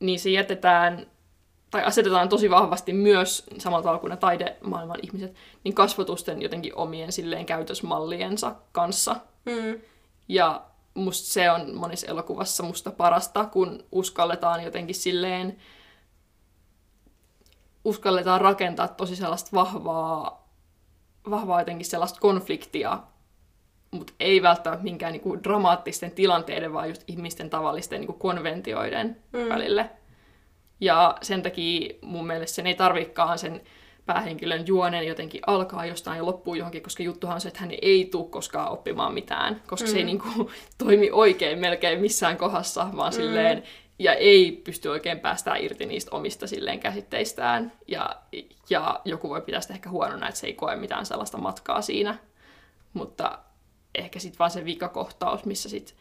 [0.00, 1.06] niin se jätetään,
[1.70, 7.12] tai asetetaan tosi vahvasti myös samalla tavalla kuin ne taidemaailman ihmiset, niin kasvotusten jotenkin omien
[7.12, 9.16] silleen käytösmalliensa kanssa.
[9.44, 9.80] Mm.
[10.28, 10.62] Ja
[10.94, 15.56] musta se on monissa elokuvassa musta parasta, kun uskalletaan jotenkin silleen
[17.84, 20.48] uskalletaan rakentaa tosi sellaista vahvaa,
[21.30, 22.98] vahvaa jotenkin sellaista konfliktia,
[23.90, 29.48] mutta ei välttämättä minkään niinku dramaattisten tilanteiden, vaan just ihmisten tavallisten niinku konventioiden mm.
[29.48, 29.90] välille.
[30.80, 33.60] Ja sen takia mun mielestä sen ei tarvikaan sen
[34.06, 38.08] päähenkilön juonen jotenkin alkaa jostain ja loppuu johonkin, koska juttuhan on se, että hän ei
[38.12, 39.92] tule koskaan oppimaan mitään, koska mm.
[39.92, 40.06] se ei mm.
[40.06, 43.16] niinku toimi oikein melkein missään kohdassa, vaan mm.
[43.16, 43.62] silleen
[43.98, 47.72] ja ei pysty oikein päästään irti niistä omista silleen käsitteistään.
[47.88, 48.16] Ja,
[48.70, 52.18] ja joku voi pitää sitä ehkä huonona, että se ei koe mitään sellaista matkaa siinä.
[52.92, 53.38] Mutta
[53.94, 55.96] ehkä sitten vaan se vikakohtaus, missä sitten,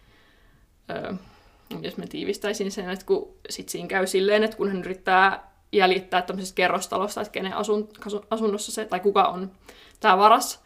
[1.81, 6.21] jos mä tiivistäisin sen, että kun sit siinä käy silleen, että kun hän yrittää jäljittää
[6.21, 7.89] tämmöisestä kerrostalosta, että kenen asun,
[8.29, 9.51] asunnossa se, tai kuka on
[9.99, 10.63] tämä varas,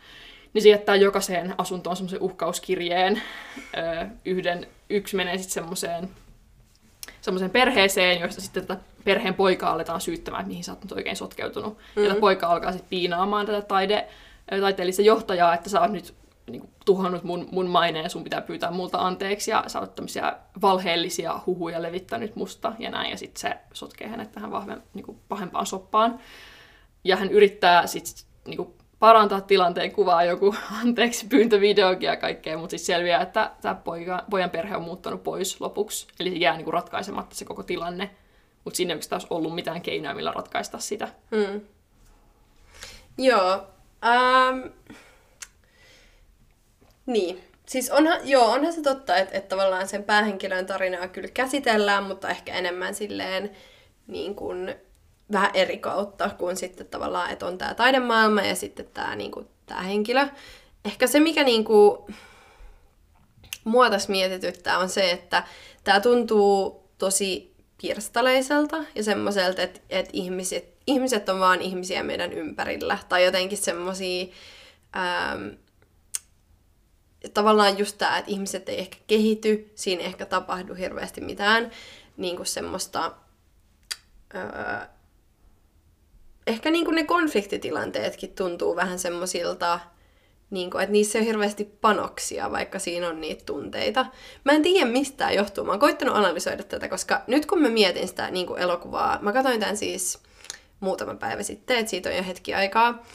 [0.54, 3.22] niin se jättää jokaiseen asuntoon semmoisen uhkauskirjeen.
[3.78, 6.10] Öö, yhden, yksi menee sitten semmoiseen
[7.28, 11.16] semmoiseen perheeseen, josta sitten tätä perheen poikaa aletaan syyttämään, että mihin sä oot nyt oikein
[11.16, 11.78] sotkeutunut.
[11.78, 12.04] Mm-hmm.
[12.04, 14.08] Ja poika alkaa sitten piinaamaan tätä taide,
[14.62, 16.14] taiteellista johtajaa, että sä oot nyt
[16.50, 20.38] niin kuin, tuhannut mun, mun maineen, sun pitää pyytää multa anteeksi, ja sä oot tämmöisiä
[20.62, 25.20] valheellisia huhuja levittänyt musta, ja näin, ja sitten se sotkee hänet tähän vahvem, niin kuin,
[25.30, 26.20] pahempaan soppaan.
[27.04, 32.70] Ja hän yrittää sitten niin kuin, parantaa tilanteen kuvaa joku anteeksi pyyntövideokin ja kaikkea, mutta
[32.70, 36.66] siis selviää, että tämä poika, pojan perhe on muuttanut pois lopuksi, eli se jää niin
[36.66, 38.10] kuin, ratkaisematta se koko tilanne,
[38.64, 41.08] mutta siinä ei oikeastaan ollut mitään keinoja, millä ratkaista sitä.
[41.32, 41.62] Mm.
[43.18, 43.68] Joo.
[44.06, 44.72] Um,
[47.06, 47.44] niin.
[47.66, 52.30] Siis onhan, joo, onhan se totta, että, että tavallaan sen päähenkilön tarinaa kyllä käsitellään, mutta
[52.30, 53.52] ehkä enemmän silleen
[54.08, 54.76] niin kuin,
[55.32, 59.48] vähän eri kautta kuin sitten tavallaan, että on tämä taidemaailma ja sitten tämä niin kuin,
[59.66, 60.28] tämä henkilö.
[60.86, 62.16] Ehkä se, mikä niin kuin,
[63.64, 65.44] mua tässä mietityttää, on se, että
[65.84, 72.98] tämä tuntuu tosi pirstaleiselta ja semmoiselta, että, että ihmiset, ihmiset on vaan ihmisiä meidän ympärillä.
[73.10, 74.26] Tai jotenkin semmoisia...
[74.96, 75.48] Ähm,
[77.34, 81.72] tavallaan just tämä, että ihmiset ei ehkä kehity, siinä ehkä tapahdu hirveästi mitään
[82.18, 83.12] niin kuin semmoista...
[84.36, 84.88] Öö,
[86.48, 89.80] ehkä niin kuin ne konfliktitilanteetkin tuntuu vähän semmoisilta,
[90.50, 94.06] niin kuin, että niissä ei ole hirveästi panoksia, vaikka siinä on niitä tunteita.
[94.44, 95.64] Mä en tiedä mistä tämä johtuu.
[95.64, 99.34] Mä oon koittanut analysoida tätä, koska nyt kun mä mietin sitä niin kuin elokuvaa, mä
[99.34, 100.20] katsoin tämän siis
[100.80, 103.06] muutama päivä sitten, että siitä on jo hetki aikaa,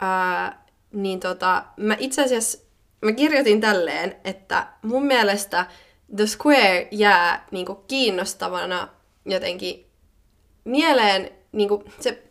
[0.00, 2.58] ää, niin tota, mä itse asiassa
[3.02, 5.66] mä kirjoitin tälleen, että mun mielestä
[6.16, 8.88] The Square jää niin kuin, kiinnostavana
[9.24, 9.86] jotenkin
[10.64, 12.22] mieleen, niin kuin, se,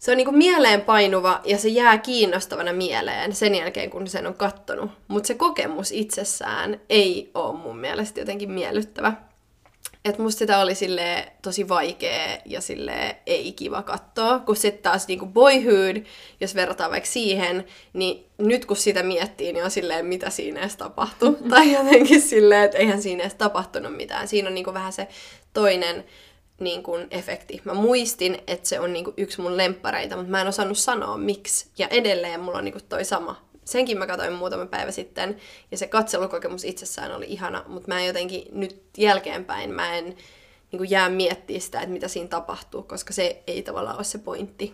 [0.00, 4.90] se on niinku mieleenpainuva ja se jää kiinnostavana mieleen sen jälkeen, kun sen on kattonut.
[5.08, 9.12] Mutta se kokemus itsessään ei ole mun mielestä jotenkin miellyttävä.
[10.04, 15.08] Et musta sitä oli sille tosi vaikea ja sille ei kiva katsoa, kun sitten taas
[15.08, 15.96] niinku Boyhood,
[16.40, 20.76] jos verrataan vaikka siihen, niin nyt kun sitä miettii, niin on silleen, mitä siinä edes
[20.76, 21.36] tapahtui.
[21.50, 24.28] tai jotenkin silleen, että eihän siinä edes tapahtunut mitään.
[24.28, 25.08] Siinä on niinku vähän se
[25.52, 26.04] toinen
[26.60, 27.60] niin kuin, efekti.
[27.64, 31.18] Mä muistin, että se on niin kuin, yksi mun lemppareita, mutta mä en osannut sanoa
[31.18, 31.66] miksi.
[31.78, 33.50] Ja edelleen mulla on niin kuin, toi sama.
[33.64, 35.36] Senkin mä katsoin muutama päivä sitten,
[35.70, 40.78] ja se katselukokemus itsessään oli ihana, mutta mä en jotenkin nyt jälkeenpäin, mä en niin
[40.78, 44.72] kuin, jää miettiä sitä, että mitä siinä tapahtuu, koska se ei tavallaan ole se pointti.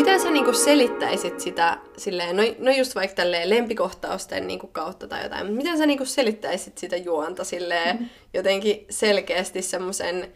[0.00, 5.22] Miten sä niinku selittäisit sitä silleen, no, no just vaikka tälleen lempikohtausten niinku kautta tai
[5.22, 8.08] jotain, mutta miten sä niinku selittäisit sitä juonta silleen mm.
[8.34, 10.32] jotenkin selkeästi semmoisen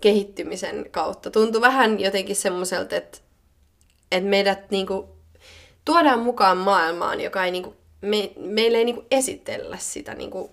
[0.00, 1.30] kehittymisen kautta?
[1.30, 3.18] Tuntuu vähän jotenkin semmoiselta, että,
[4.12, 5.08] että meidät niinku
[5.84, 10.50] tuodaan mukaan maailmaan, joka ei niinku, me, meille ei niinku esitellä sitä niinku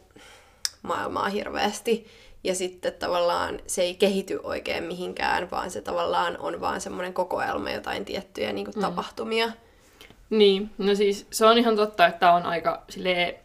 [0.81, 2.07] maailmaa hirveästi.
[2.43, 7.71] Ja sitten tavallaan se ei kehity oikein mihinkään, vaan se tavallaan on vaan semmoinen kokoelma
[7.71, 8.81] jotain tiettyjä niin kuin, mm.
[8.81, 9.51] tapahtumia.
[10.29, 13.35] Niin, no siis se on ihan totta, että on aika silleen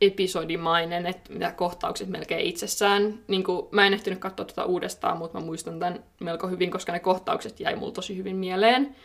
[0.00, 3.18] episodimainen, että mitä kohtaukset melkein itsessään.
[3.28, 6.92] Niin kuin, mä en ehtinyt katsoa tätä uudestaan, mutta mä muistan tämän melko hyvin, koska
[6.92, 8.96] ne kohtaukset jäi mulle tosi hyvin mieleen.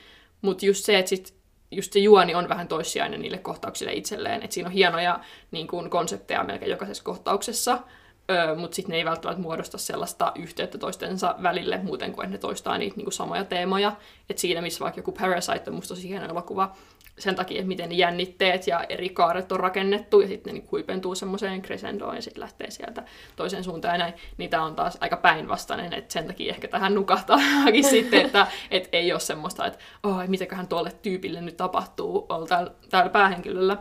[0.41, 1.34] Mutta just se, että sit,
[1.71, 4.43] just se juoni on vähän toissijainen niille kohtauksille itselleen.
[4.43, 5.19] Että siinä on hienoja
[5.51, 7.80] niin kuin, konsepteja melkein jokaisessa kohtauksessa,
[8.30, 12.38] Öö, mutta sitten ne ei välttämättä muodosta sellaista yhteyttä toistensa välille muuten kuin, että ne
[12.38, 13.91] toistaa niitä niinku samoja teemoja.
[14.30, 16.75] Et siinä, missä vaikka joku Parasite on musta tosi hieno elokuva,
[17.19, 20.71] sen takia, että miten ne jännitteet ja eri kaaret on rakennettu, ja sitten ne niin
[20.71, 23.03] huipentuu semmoiseen crescendoon, ja sitten lähtee sieltä
[23.36, 26.95] toiseen suuntaan, ja näin, niin tämä on taas aika päinvastainen, että sen takia ehkä tähän
[26.95, 32.27] nukahtaakin sitten, että et ei ole semmoista, että oh, mitäköhän tuolle tyypille nyt tapahtuu,
[32.89, 33.77] täällä päähenkilöllä,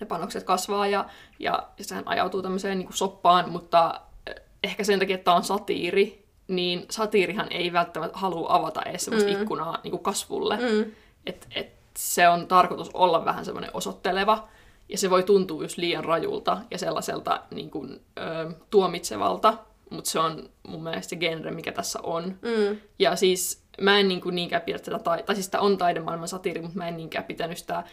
[0.00, 1.04] ne panokset kasvaa ja,
[1.38, 5.36] ja, ja sehän ajautuu tämmöiseen niin kuin soppaan, mutta eh, ehkä sen takia, että tämä
[5.36, 9.40] on satiiri, niin satiirihan ei välttämättä halua avata edes semmoista mm.
[9.40, 10.56] ikkunaa niin kuin kasvulle.
[10.56, 10.92] Mm.
[11.26, 14.48] Et, et se on tarkoitus olla vähän semmoinen osoitteleva,
[14.88, 19.54] ja se voi tuntua just liian rajulta ja sellaiselta niin kuin, ö, tuomitsevalta,
[19.90, 22.24] mutta se on mun mielestä se genre, mikä tässä on.
[22.24, 22.78] Mm.
[22.98, 26.28] Ja siis mä en niin kuin niinkään pidä tätä, tai, tai siis sitä on taidemaailman
[26.28, 27.84] satiiri, mutta mä en niinkään pitänyt sitä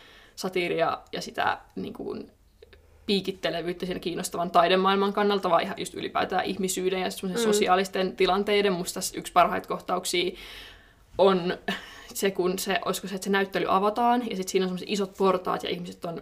[0.42, 2.32] satiiria ja sitä niin kuin,
[3.06, 7.36] piikittelevyyttä siinä kiinnostavan taidemaailman kannalta, vaan ihan just ylipäätään ihmisyyden ja mm.
[7.36, 8.74] sosiaalisten tilanteiden.
[8.74, 10.32] Musta yksi parhaita kohtauksia
[11.18, 11.58] on
[12.14, 15.18] se, kun se, olisiko se, että se näyttely avataan, ja sitten siinä on sellaiset isot
[15.18, 16.22] portaat, ja ihmiset on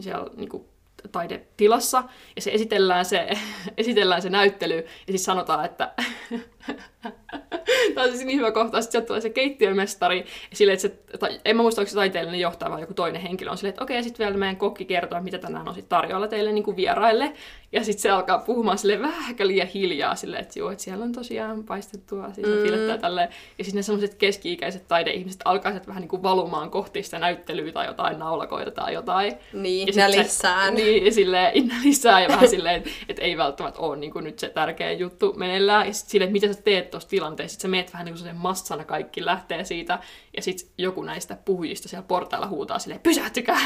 [0.00, 0.64] siellä niin kuin,
[1.12, 2.04] taidetilassa,
[2.36, 3.28] ja se esitellään se,
[3.78, 5.94] esitellään se näyttely, ja siis sanotaan, että
[7.94, 8.80] Tämä on siis niin hyvä kohta.
[8.80, 10.18] Sitten sieltä tulee se keittiömestari.
[10.18, 13.22] Ja silleen, että se, tai, en mä muista, onko se taiteellinen johtaja vai joku toinen
[13.22, 15.88] henkilö on silleen, että okei, okay, sitten vielä meidän kokki kertoo, mitä tänään on sit
[15.88, 17.32] tarjolla teille niin kuin vieraille.
[17.72, 21.12] Ja sitten se alkaa puhumaan sille vähän liian hiljaa silleen, että joo, että siellä on
[21.12, 22.62] tosiaan paistettua, siis mm.
[22.62, 23.28] filettää tälleen.
[23.58, 27.86] Ja sitten ne sellaiset keski-ikäiset taideihmiset alkaa vähän niin kuin valumaan kohti sitä näyttelyä tai
[27.86, 29.32] jotain naulakoita tai jotain.
[29.52, 30.30] Niin, ja sit.
[30.30, 31.52] Se, niin, silleen,
[31.84, 35.32] lisää ja vähän silleen, että et ei välttämättä ole niin kuin nyt se tärkeä juttu
[35.36, 35.86] meneillään.
[35.86, 38.36] Ja sitten silleen, että mitä sä teet tuossa tilanteessa, sitten sä meet vähän niin kuin
[38.36, 39.98] massana kaikki lähtee siitä.
[40.36, 43.60] Ja sitten joku näistä puhujista siellä portailla huutaa silleen, pysähtykää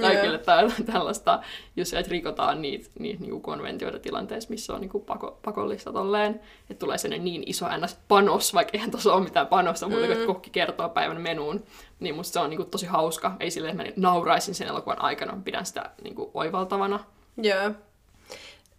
[0.00, 1.42] kaikille tai tällaista,
[1.76, 5.92] jos että rikotaan niitä, niitä niin kuin konventioita tilanteessa, missä on niin kuin pako, pakollista
[5.92, 6.40] tolleen.
[6.70, 7.98] Että tulee sellainen niin iso ns.
[8.08, 10.26] panos, vaikka eihän tuossa ole mitään panosta, mutta mm.
[10.26, 11.64] kokki kertoo päivän menuun.
[12.00, 13.36] Niin musta se on niin kuin tosi hauska.
[13.40, 17.04] Ei silleen, että mä nauraisin sen elokuvan aikana, pidän sitä niin kuin oivaltavana.
[17.36, 17.70] Joo.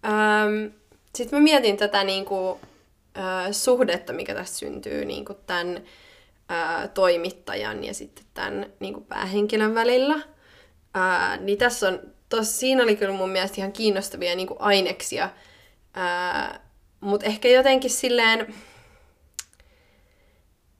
[0.06, 0.74] Ähm,
[1.16, 2.60] Sitten mä mietin tätä niin kuin,
[3.18, 5.84] äh, suhdetta, mikä tässä syntyy niin kuin tämän
[6.52, 10.16] äh, toimittajan ja sitten tämän niin kuin päähenkilön välillä.
[10.98, 12.00] Äh, niin tässä on,
[12.30, 15.30] tos, siinä oli kyllä mun mielestä ihan kiinnostavia niin kuin aineksia,
[15.98, 16.60] äh,
[17.00, 18.56] mutta ehkä jotenkin silleen,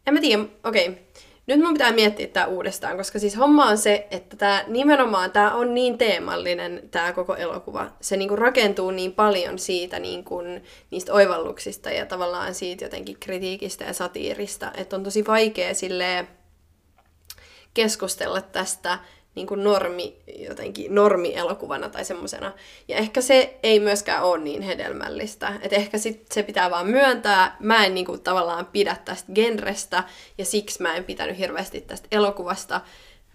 [0.08, 1.06] en mä tiedä, okei, okay
[1.48, 5.54] nyt mun pitää miettiä tämä uudestaan, koska siis homma on se, että tämä nimenomaan tämä
[5.54, 7.92] on niin teemallinen tämä koko elokuva.
[8.02, 10.42] Se niinku rakentuu niin paljon siitä niinku,
[10.92, 16.28] niistä oivalluksista ja tavallaan siitä jotenkin kritiikistä ja satiirista, että on tosi vaikea sille
[17.74, 19.00] keskustella tästä
[19.36, 22.54] niin kuin normi, jotenkin normielokuvana tai semmosena.
[22.88, 25.54] Ja ehkä se ei myöskään ole niin hedelmällistä.
[25.62, 27.56] Et ehkä sit se pitää vaan myöntää.
[27.60, 30.04] Mä en niin kuin, tavallaan pidä tästä genrestä
[30.38, 32.82] ja siksi mä en pitänyt hirveästi tästä elokuvasta.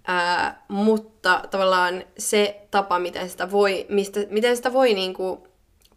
[0.07, 5.41] Ää, mutta tavallaan se tapa, miten sitä voi, mistä, miten sitä voi niin kuin,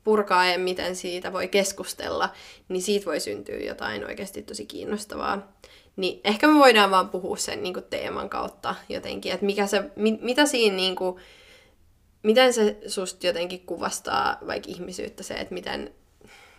[0.03, 2.29] purkaa ja miten siitä voi keskustella,
[2.69, 5.53] niin siitä voi syntyä jotain oikeasti tosi kiinnostavaa.
[5.95, 9.91] Niin ehkä me voidaan vaan puhua sen niin kuin, teeman kautta jotenkin, että mikä se,
[9.95, 11.19] mi, mitä siinä niin kuin,
[12.23, 15.93] miten se susta jotenkin kuvastaa vaikka ihmisyyttä se, että miten,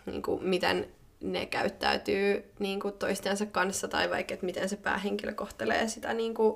[0.05, 0.89] niin kuin, miten
[1.21, 6.33] ne käyttäytyy niin kuin, toistensa kanssa tai vaikka, että miten se päähenkilö kohtelee sitä, niin
[6.33, 6.51] kuin,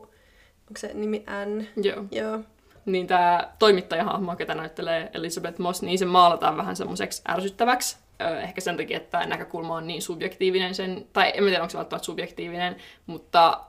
[0.67, 1.83] onko se nimi N?
[1.83, 2.05] Joo.
[2.11, 2.39] Joo.
[2.85, 8.77] Niin tämä toimittajahahmo, ketä näyttelee Elizabeth Moss, niin se maalataan vähän semmoiseksi ärsyttäväksi ehkä sen
[8.77, 13.61] takia, että näkökulma on niin subjektiivinen sen, tai en tiedä, onko se välttämättä subjektiivinen, mutta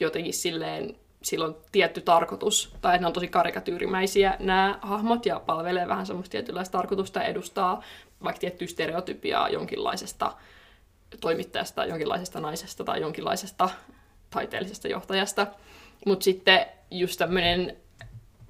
[0.00, 5.40] jotenkin silleen sillä on tietty tarkoitus, tai että ne on tosi karikatyyrimäisiä nämä hahmot ja
[5.40, 7.82] palvelee vähän semmoista tietynlaista tarkoitusta edustaa
[8.24, 10.32] vaikka tiettyä stereotypiaa jonkinlaisesta
[11.20, 13.68] toimittajasta, jonkinlaisesta naisesta tai jonkinlaisesta
[14.30, 15.46] taiteellisesta johtajasta.
[16.06, 17.76] Mutta sitten just tämmöinen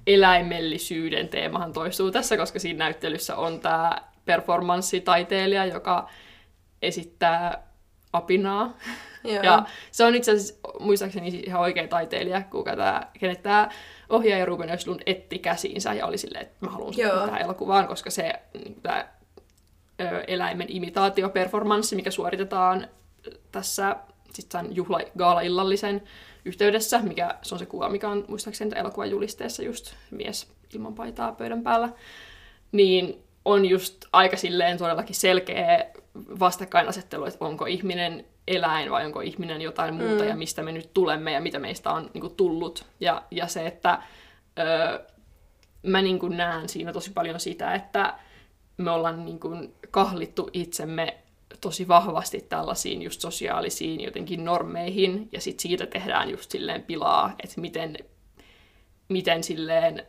[0.07, 3.97] eläimellisyyden teemahan toistuu tässä, koska siinä näyttelyssä on tämä
[4.29, 6.09] performanssitaiteilija, joka
[6.81, 7.67] esittää
[8.13, 8.77] apinaa.
[9.23, 9.43] Joo.
[9.43, 13.69] Ja se on itse asiassa muistaakseni ihan oikea taiteilija, kuka tämä, kenet tämä
[14.09, 16.93] ohjaaja Ruben Östlund etti käsiinsä ja oli silleen, että mä haluan
[17.25, 19.05] tähän elokuvaan, koska se niin tämä
[20.27, 22.87] eläimen imitaatioperformanssi, mikä suoritetaan
[23.51, 23.95] tässä
[24.33, 26.03] sitten juhla gaala-illallisen
[26.45, 31.31] yhteydessä, mikä se on se kuva, mikä on muistaakseni elokuvan julisteessa just mies ilman paitaa
[31.31, 31.89] pöydän päällä,
[32.71, 35.85] niin on just aika silleen todellakin selkeä
[36.39, 40.29] vastakkainasettelu, että onko ihminen eläin vai onko ihminen jotain muuta mm.
[40.29, 42.85] ja mistä me nyt tulemme ja mitä meistä on niin kuin, tullut.
[42.99, 44.01] Ja, ja se, että
[44.59, 45.05] öö,
[45.83, 48.13] mä niin kuin, näen siinä tosi paljon sitä, että
[48.77, 51.17] me ollaan niin kuin, kahlittu itsemme
[51.61, 57.61] tosi vahvasti tällaisiin just sosiaalisiin jotenkin normeihin ja sitten siitä tehdään just silleen pilaa, että
[57.61, 57.97] miten,
[59.09, 60.05] miten silleen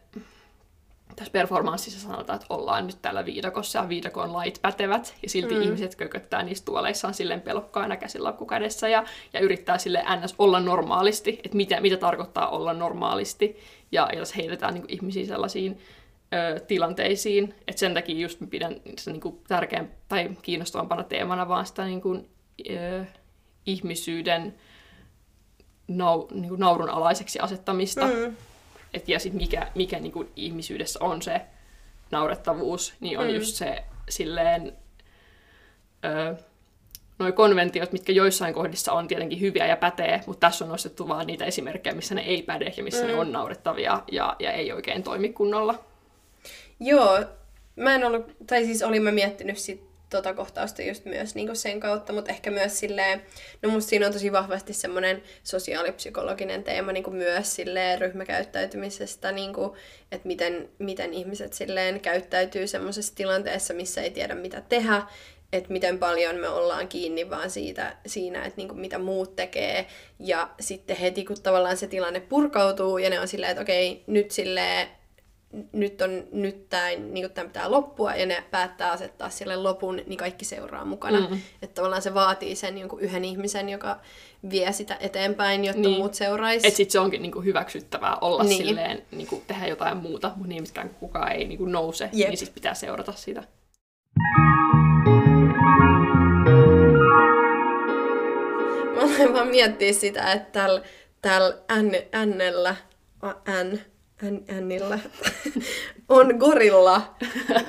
[1.17, 5.63] tässä performanssissa sanotaan, että ollaan nyt täällä viidakossa ja viidakon lait pätevät, ja silti mm.
[5.63, 10.35] ihmiset kököttää niissä tuoleissaan silleen pelokkaana käsilappu kädessä ja, ja yrittää sille ns.
[10.39, 13.57] olla normaalisti, että mitä, mitä tarkoittaa olla normaalisti,
[13.93, 15.79] ja jos heitetään niin kuin, ihmisiä sellaisiin
[16.35, 21.67] ö, tilanteisiin, että sen takia just pidän se niin kuin, tärkeän tai kiinnostavampana teemana vaan
[21.67, 22.29] sitä niin kuin,
[22.71, 23.05] ö,
[23.67, 24.55] ihmisyyden
[25.89, 28.07] nau, niin kuin, naurunalaiseksi asettamista.
[28.07, 28.37] Mm
[28.95, 31.41] et ja sitten mikä, mikä niin kuin ihmisyydessä on se
[32.11, 33.35] naurettavuus, niin on mm.
[33.35, 34.73] just se silleen...
[36.05, 36.35] Öö,
[37.19, 41.27] noi konventiot, mitkä joissain kohdissa on tietenkin hyviä ja pätee, mutta tässä on nostettu vaan
[41.27, 43.07] niitä esimerkkejä, missä ne ei päde ja missä mm.
[43.07, 45.85] ne on naurettavia ja, ja ei oikein toimi kunnolla.
[46.81, 47.25] Joo,
[47.77, 51.81] mä en ollut, tai siis olin mä miettinyt sit tota kohtausta just myös niin sen
[51.81, 53.23] kautta, mutta ehkä myös silleen,
[53.63, 59.73] no musta siinä on tosi vahvasti semmoinen sosiaalipsykologinen teema niin myös silleen ryhmäkäyttäytymisestä, niin kuin,
[60.13, 65.03] että miten, miten ihmiset silleen käyttäytyy semmoisessa tilanteessa, missä ei tiedä mitä tehdä,
[65.53, 69.87] että miten paljon me ollaan kiinni vaan siitä, siinä, että niinku mitä muut tekee.
[70.19, 74.31] Ja sitten heti kun tavallaan se tilanne purkautuu ja ne on silleen, että okei, nyt
[74.31, 74.89] silleen
[75.73, 80.17] nyt, on, nyt tämä niin tämän pitää loppua ja ne päättää asettaa sille lopun, niin
[80.17, 81.21] kaikki seuraa mukana.
[81.21, 81.41] Mm.
[81.63, 84.01] Että tavallaan se vaatii sen niin yhden ihmisen, joka
[84.51, 85.99] vie sitä eteenpäin, jotta niin.
[85.99, 86.67] muut seuraisi.
[86.67, 88.67] Että sitten se onkin niin kuin hyväksyttävää olla niin.
[88.67, 92.29] silleen, niin kuin tehdä jotain muuta, mutta niin mitkään kukaan ei niin kuin nouse, Jep.
[92.29, 93.45] niin sitten pitää seurata sitä.
[98.95, 100.83] Mä aloin vaan miettiä sitä, että tällä
[101.23, 101.93] täl N,
[102.25, 103.81] N,
[104.59, 104.99] Ännillä
[106.09, 107.15] on gorilla.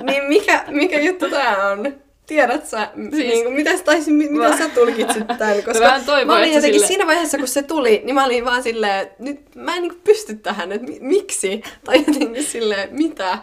[0.02, 1.94] niin mikä, mikä juttu tää on?
[2.26, 5.62] Tiedät sä, siis, niin kuin, mitä, tai, mitä mä, sä tulkitsit tämän?
[5.62, 6.86] Koska mä, toivon, mä olin jotenkin sille...
[6.86, 10.02] siinä vaiheessa, kun se tuli, niin mä olin vaan silleen, nyt mä en niin kuin
[10.04, 11.62] pysty tähän, että miksi?
[11.84, 13.38] Tai jotenkin silleen, mitä?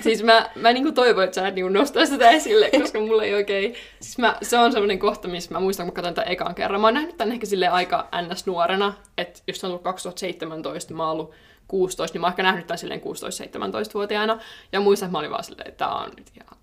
[0.00, 3.34] Siis mä, mä niinku toivon, että sä et niinku nostaa sitä esille, koska mulla ei
[3.34, 3.74] oikein...
[4.00, 6.80] Siis mä, se on semmoinen kohta, missä mä muistan, kun mä katsoin tämän ekan kerran.
[6.80, 8.46] Mä oon nähnyt tämän ehkä sille aika ns.
[8.46, 11.34] nuorena, että jos on ollut 2017, mä oon ollut
[11.74, 14.38] 16, niin mä oon ehkä nähnyt tämän silleen 16-17-vuotiaana.
[14.72, 16.58] Ja muistan, että mä olin vaan silleen, että tää on nyt ihan,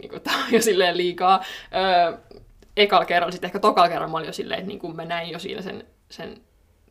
[0.00, 1.44] niin kuin, tää on jo silleen liikaa.
[1.74, 2.18] Öö,
[2.76, 5.30] ekalla kerralla, sitten ehkä tokalla kerralla mä olin jo silleen, että niin kuin mä näin
[5.30, 6.40] jo siinä sen, sen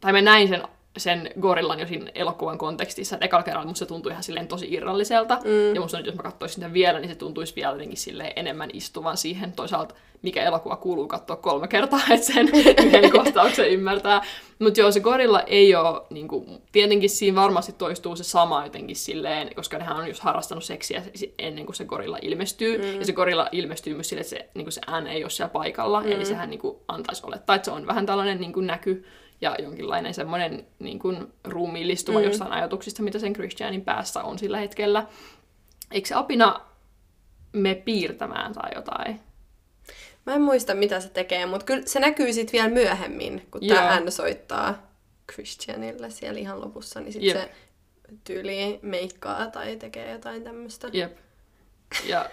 [0.02, 0.64] tai mä näin sen
[1.00, 4.74] sen gorillan jo siinä elokuvan kontekstissa, että ekalla kerralla musta se tuntui ihan silleen tosi
[4.74, 5.76] irralliselta, mm.
[5.76, 8.70] ja musta nyt, jos mä katsoisin sitä vielä, niin se tuntuisi vielä jotenkin silleen enemmän
[8.74, 14.22] istuvan siihen toisaalta, mikä elokuva kuuluu katsoa kolme kertaa, että sen yhden kohtauksen ymmärtää.
[14.60, 18.96] Mutta joo, se gorilla ei ole, niin kuin, tietenkin siinä varmasti toistuu se sama jotenkin
[18.96, 21.04] silleen, koska nehän on just harrastanut seksiä
[21.40, 23.00] ennen kuin se gorilla ilmestyy, mm.
[23.00, 25.50] ja se gorilla ilmestyy myös sille, että se, niin kuin se ään ei ole siellä
[25.50, 26.12] paikalla, mm.
[26.12, 29.06] eli sehän niin kuin, antaisi olettaa, että se on vähän tällainen niin kuin näky,
[29.42, 32.26] ja jonkinlainen semmoinen niin kuin, ruumiillistuma mm.
[32.26, 35.08] jostain ajatuksista, mitä sen Christianin päässä on sillä hetkellä.
[35.92, 36.62] Eikö se apina
[37.54, 39.20] me piirtämään tai jotain?
[40.26, 44.00] Mä en muista, mitä se tekee, mutta kyllä se näkyy sitten vielä myöhemmin, kun tämä
[44.00, 44.88] N soittaa
[45.32, 47.52] Christianille siellä ihan lopussa, niin sitten se
[48.24, 50.90] tyyli meikkaa tai tekee jotain tämmöistä.
[50.94, 51.18] Jep.
[52.06, 52.30] Ja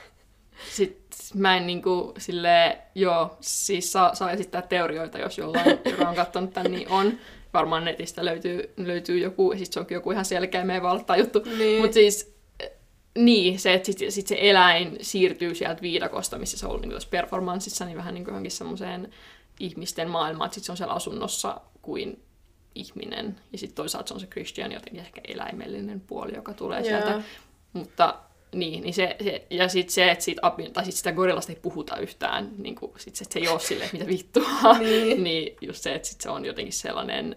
[0.73, 6.15] sitten mä en niinku sille joo, siis saa, saa esittää teorioita, jos jollain, joka on
[6.15, 7.13] katsonut tämän, niin on.
[7.55, 11.43] Varmaan netistä löytyy, löytyy joku, siis se onkin joku ihan selkeä meidän valtaa juttu.
[11.59, 11.81] Niin.
[11.81, 12.35] Mutta siis
[13.19, 16.91] niin, se, että sit, sit se eläin siirtyy sieltä viidakosta, missä se on ollut niin
[16.91, 19.11] tuossa performanssissa, niin vähän niin kuin johonkin semmoiseen
[19.61, 22.23] ihmisten maailmaan, että sit se on siellä asunnossa kuin
[22.75, 23.41] ihminen.
[23.53, 27.03] Ja sitten toisaalta se on se Christian jotenkin ehkä eläimellinen puoli, joka tulee yeah.
[27.03, 27.23] sieltä.
[27.73, 28.15] Mutta
[28.55, 30.43] niin, niin se, se, ja sitten se, että siitä,
[30.73, 33.61] tai sit sitä gorillasta ei puhuta yhtään, niin kuin, sit se, että se ei ole
[33.61, 34.49] silleen, mitä vittua,
[34.79, 35.25] niin.
[35.25, 37.37] niin just se, että sit se on jotenkin sellainen...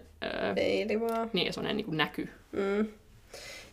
[0.54, 1.30] Peili vaan.
[1.32, 2.28] Niin, sellainen niin kuin näky.
[2.52, 2.88] Mm.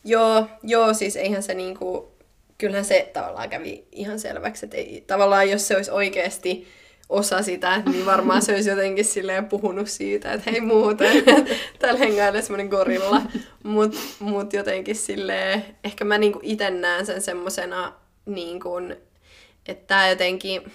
[0.04, 2.12] Joo, joo, siis eihän se niinku,
[2.58, 6.68] kyllähän se tavallaan kävi ihan selväksi, että ei, tavallaan jos se olisi oikeasti
[7.10, 11.24] osa sitä, niin varmaan se olisi jotenkin silleen puhunut siitä, että hei muuten,
[11.80, 13.22] täällä hengailee semmoinen gorilla.
[13.64, 17.94] Mutta mut jotenkin silleen, ehkä mä niinku itse näen sen semmosena,
[18.26, 18.72] niinku,
[19.68, 20.72] että tää jotenkin,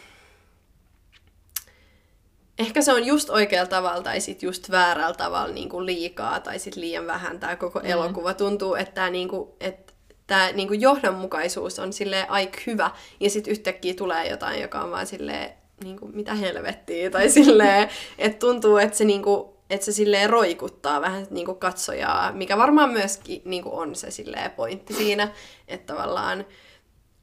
[2.58, 6.76] ehkä se on just oikealla tavalla tai sit just väärällä tavalla niinku liikaa tai sit
[6.76, 7.86] liian vähän tämä koko mm.
[7.86, 8.34] elokuva.
[8.34, 9.94] Tuntuu, että tämä niinku, et,
[10.26, 15.06] tää niinku johdonmukaisuus on sille aika hyvä ja sitten yhtäkkiä tulee jotain, joka on vaan
[15.06, 19.92] silleen niin kuin, mitä helvettiä, tai silleen, että tuntuu, että se, niin kuin, että se
[19.92, 24.94] silleen roikuttaa vähän niin kuin katsojaa, mikä varmaan myöskin niin kuin on se silleen pointti
[24.94, 25.28] siinä,
[25.68, 26.44] että tavallaan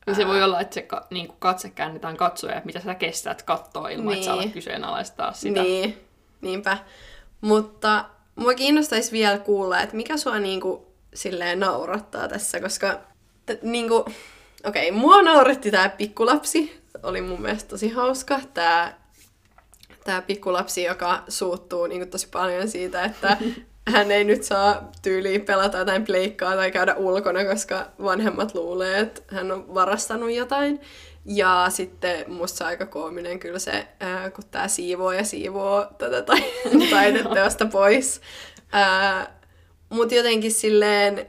[0.07, 3.89] ja se voi olla, että se niin kuin katse käännetään katsoja, mitä sä kestät katsoa
[3.89, 4.13] ilman, niin.
[4.13, 4.53] että sä alat niin.
[4.53, 5.63] kyseenalaistaa sitä.
[5.63, 5.97] Niin,
[6.41, 6.77] niinpä.
[7.41, 8.05] Mutta
[8.35, 10.81] mua kiinnostaisi vielä kuulla, että mikä sua niin kuin,
[11.13, 12.99] silleen naurattaa tässä, koska
[13.45, 14.03] t- niin kuin,
[14.65, 18.39] okei, okay, mua nauretti tää pikkulapsi, oli mun mielestä tosi hauska.
[18.53, 19.01] Tää,
[20.03, 23.37] tää pikkulapsi, joka suuttuu niin kuin tosi paljon siitä, että
[23.93, 29.21] hän ei nyt saa tyyliin pelata jotain pleikkaa tai käydä ulkona, koska vanhemmat luulee, että
[29.35, 30.79] hän on varastanut jotain.
[31.25, 36.23] Ja sitten musta aika koominen kyllä se, ää, kun tää siivoo ja siivoo tätä
[36.89, 38.21] taideteosta pois.
[39.89, 41.27] Mutta jotenkin silleen,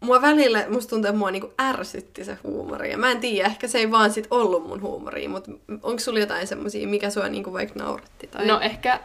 [0.00, 2.90] mua välillä, musta tuntuu, että mua niinku ärsytti se huumori.
[2.90, 5.50] Ja mä en tiedä, ehkä se ei vaan sit ollut mun huumori, mutta
[5.82, 8.26] onko sulla jotain semmosia, mikä sua niinku vaikka nauratti?
[8.26, 8.46] Tai...
[8.46, 9.00] No ehkä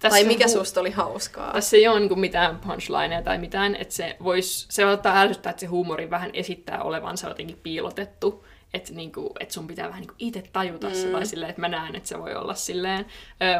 [0.00, 1.52] tässä tai mikä hu- susta oli hauskaa?
[1.52, 5.60] Tässä ei ole niinku mitään punchlineja tai mitään, että se vois, se ottaa ärsyttää, että
[5.60, 8.44] se huumori vähän esittää olevansa jotenkin piilotettu.
[8.74, 10.94] Että niinku, et sun pitää vähän niinku itse tajuta mm.
[10.94, 13.06] se, tai silleen, että mä näen, että se voi olla silleen.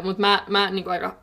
[0.02, 1.16] Mutta mä, mä niinku aika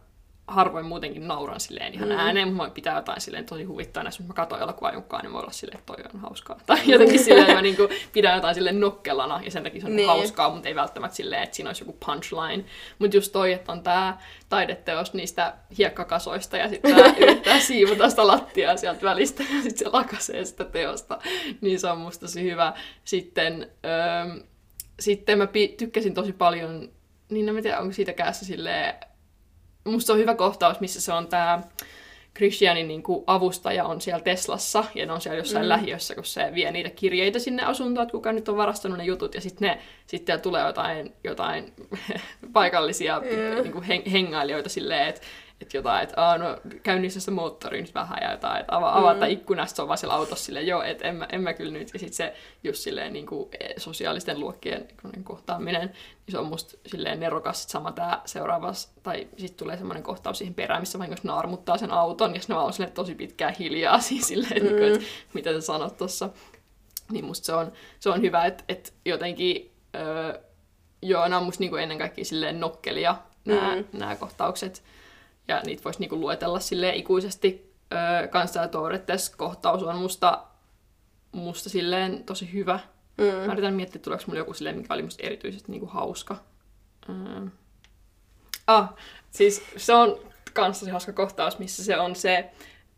[0.51, 2.15] harvoin muutenkin nauran silleen ihan mm.
[2.15, 5.51] ääneen, mutta pitää jotain silleen tosi huvittavana, jos mä katson elokuvaa jonkaan, niin voi olla
[5.51, 6.59] silleen, että toi on hauskaa.
[6.65, 9.95] Tai jotenkin silleen, että mä niinku pidän jotain silleen nokkelana, ja sen takia se on
[9.95, 10.07] niin.
[10.07, 12.65] hauskaa, mutta ei välttämättä silleen, että siinä olisi joku punchline.
[12.99, 18.77] Mutta just toi, että on tää taideteos niistä hiekkakasoista, ja sitten yrittää siivota sitä lattiaa
[18.77, 21.19] sieltä välistä, ja sitten se lakasee sitä teosta,
[21.61, 22.73] niin se on musta tosi hyvä.
[23.03, 24.43] Sitten, öö,
[24.99, 25.47] sitten mä
[25.77, 26.91] tykkäsin tosi paljon,
[27.29, 28.93] niin en tiedä, onko siitä käässä silleen,
[29.85, 31.61] musta on hyvä kohtaus, missä se on tämä
[32.35, 35.69] Christianin niin kuin avustaja on siellä Teslassa ja ne on siellä jossain mm.
[35.69, 39.35] lähiössä, kun se vie niitä kirjeitä sinne asuntoon, että kuka nyt on varastanut ne jutut
[39.35, 41.73] ja sitten ne sitten tulee jotain, jotain
[42.53, 43.63] paikallisia mm.
[43.63, 45.21] niin kuin hengailijoita silleen, että
[45.61, 49.25] että jotain, että Aa, no, käyn niissä moottoriin nyt vähän ja jotain, että ava, avata
[49.25, 49.31] mm.
[49.31, 51.89] ikkunasta, se on vaan siellä autossa silleen, joo, että en, mä, en mä kyllä nyt.
[51.93, 52.33] Ja sitten se
[52.63, 57.61] just silleen niin kuin, e, sosiaalisten luokkien niin kohtaaminen, niin se on musta silleen nerokas.
[57.61, 61.91] Sitten sama tämä seuraavas, tai sitten tulee semmoinen kohtaus siihen perään, missä vahingossa naarmuttaa sen
[61.91, 64.67] auton, ja sitten on silleen tosi pitkään hiljaa siis silleen, mm.
[64.67, 66.29] niin kuin, että mitä sä sanot tuossa.
[67.11, 70.39] Niin musta se on, se on hyvä, että, että jotenkin, öö,
[71.01, 73.85] joo, nämä on musta niin kuin ennen kaikkea silleen nokkelia, nämä, mm.
[73.93, 74.83] nämä kohtaukset
[75.51, 77.73] ja niitä voisi niinku luetella sille ikuisesti.
[77.93, 80.43] Öö, Kanssa Torretes kohtaus on musta,
[81.31, 82.79] musta silleen tosi hyvä.
[83.17, 83.25] Mm.
[83.25, 86.35] Mä yritän miettiä, tuleeko mulle joku silleen, mikä oli musta erityisesti niinku hauska.
[87.09, 87.47] Öö.
[88.67, 88.93] Ah,
[89.31, 90.19] siis se on
[90.53, 92.51] kanssa se hauska kohtaus, missä se on se,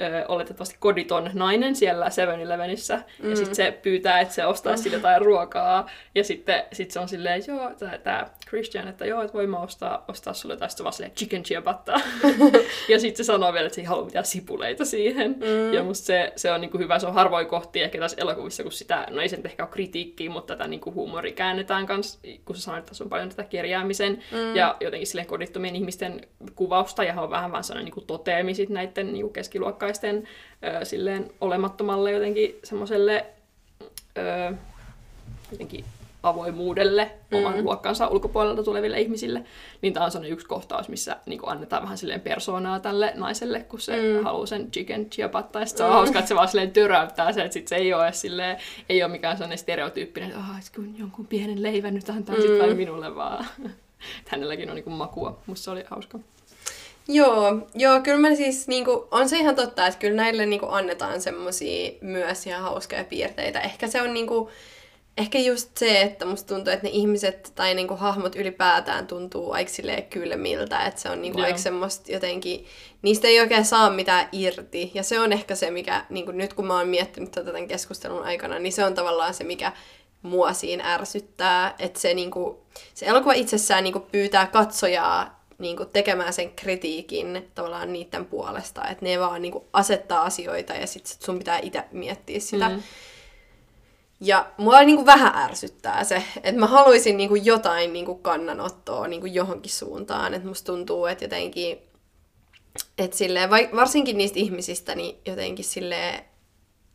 [0.03, 3.01] ö, oletettavasti koditon nainen siellä 7-Elevenissä.
[3.23, 3.29] Mm.
[3.29, 5.89] Ja sitten se pyytää, että se ostaa sille jotain ruokaa.
[6.15, 7.71] Ja sitten sit se on silleen, joo,
[8.03, 12.01] tämä Christian, että joo, että voin mä ostaa, ostaa sulle tästä vaan silleen chicken ciabatta.
[12.89, 15.31] ja sitten se sanoo vielä, että se ei halua mitään sipuleita siihen.
[15.31, 15.73] Mm.
[15.73, 18.71] Ja musta se, se on niinku hyvä, se on harvoin kohti ehkä tässä elokuvissa, kun
[18.71, 22.61] sitä, no ei se ehkä ole kritiikkiä, mutta tätä niinku huumori käännetään kanssa, kun sä
[22.61, 24.55] sanoit, että tässä on paljon tätä kerjäämisen mm.
[24.55, 29.13] ja jotenkin silleen kodittomien ihmisten kuvausta, ja on vähän vaan sellainen niinku toteemi sit näiden
[29.13, 33.25] niinku keskiluokkaisten ö, silleen olemattomalle jotenkin semmoiselle
[35.51, 35.85] jotenkin
[36.23, 37.37] avoimuudelle mm.
[37.37, 39.43] oman luokkansa ulkopuolelta tuleville ihmisille,
[39.81, 43.79] niin tämä on sellainen yksi kohtaus, missä niin annetaan vähän silleen persoonaa tälle naiselle, kun
[43.79, 44.23] se mm.
[44.23, 45.59] haluaa sen chicken chiapatta.
[45.59, 45.93] Ja se on mm.
[45.93, 48.57] hauska, että se vaan silleen töräyttää se, että sit se ei ole, silleen,
[48.89, 52.41] ei ole mikään sellainen stereotyyppinen, että, että kun jonkun pienen leivän nyt antaa mm.
[52.41, 53.45] sit vain minulle vaan.
[54.27, 55.39] Hänelläkin on niin kuin makua.
[55.45, 56.19] Musta se oli hauska.
[57.07, 61.21] Joo, joo, kyllä mä siis, niinku, on se ihan totta, että kyllä näille niinku, annetaan
[61.21, 63.59] semmosia myös ihan hauskoja piirteitä.
[63.59, 64.49] Ehkä se on niinku,
[65.17, 69.71] ehkä just se, että musta tuntuu, että ne ihmiset tai niinku hahmot ylipäätään tuntuu aika
[70.09, 72.65] kylmiltä, että se on niinku aika semmoista jotenkin,
[73.01, 74.91] niistä ei oikein saa mitään irti.
[74.93, 78.23] Ja se on ehkä se, mikä niinku nyt kun mä oon miettinyt tätä tämän keskustelun
[78.23, 79.71] aikana, niin se on tavallaan se, mikä
[80.21, 86.51] mua siinä ärsyttää, että se, niinku, se elokuva itsessään niinku pyytää katsojaa niinku tekemään sen
[86.51, 91.83] kritiikin tavallaan niiden puolesta, että ne vaan niinku asettaa asioita ja sitten sun pitää itse
[91.91, 92.69] miettiä sitä.
[92.69, 92.83] Mm.
[94.19, 98.19] Ja mua niin kuin vähän ärsyttää se, että mä haluaisin niin kuin jotain niin kuin
[98.19, 100.33] kannanottoa niin kuin johonkin suuntaan.
[100.33, 101.77] Että musta tuntuu, että jotenkin,
[102.97, 106.25] että silleen, varsinkin niistä ihmisistä, niin jotenkin silleen,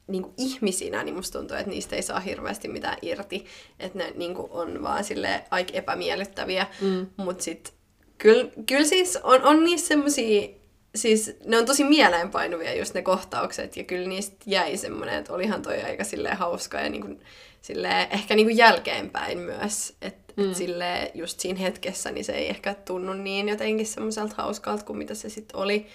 [0.06, 3.46] niin kuin ihmisinä, niin musta tuntuu, että niistä ei saa hirveästi mitään irti.
[3.80, 6.66] Että ne niin kuin on vaan sille aika epämiellyttäviä.
[6.80, 7.06] Mm.
[7.16, 7.72] Mutta sitten
[8.18, 10.48] kyllä, kyllä siis on, on niissä semmosia
[10.94, 15.62] siis ne on tosi mieleenpainuvia just ne kohtaukset, ja kyllä niistä jäi semmoinen, että olihan
[15.62, 17.20] toi aika silleen hauska ja niinku,
[17.62, 20.50] silleen, ehkä niinku jälkeenpäin myös, että mm.
[20.50, 24.98] et silleen, just siinä hetkessä niin se ei ehkä tunnu niin jotenkin semmoiselta hauskalta kuin
[24.98, 25.86] mitä se sitten oli.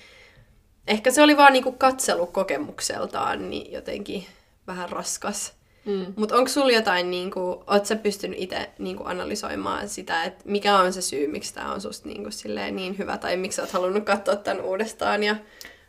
[0.88, 4.26] Ehkä se oli vaan niinku katselukokemukseltaan niin jotenkin
[4.68, 5.54] vähän raskas.
[5.86, 6.14] Mm.
[6.16, 10.94] Mutta onko sulla jotain, niinku, oot sä pystynyt itse niinku, analysoimaan sitä, että mikä on
[10.94, 14.04] se syy, miksi tämä on susta niinku, silleen, niin hyvä, tai miksi sä oot halunnut
[14.04, 15.36] katsoa tämän uudestaan, ja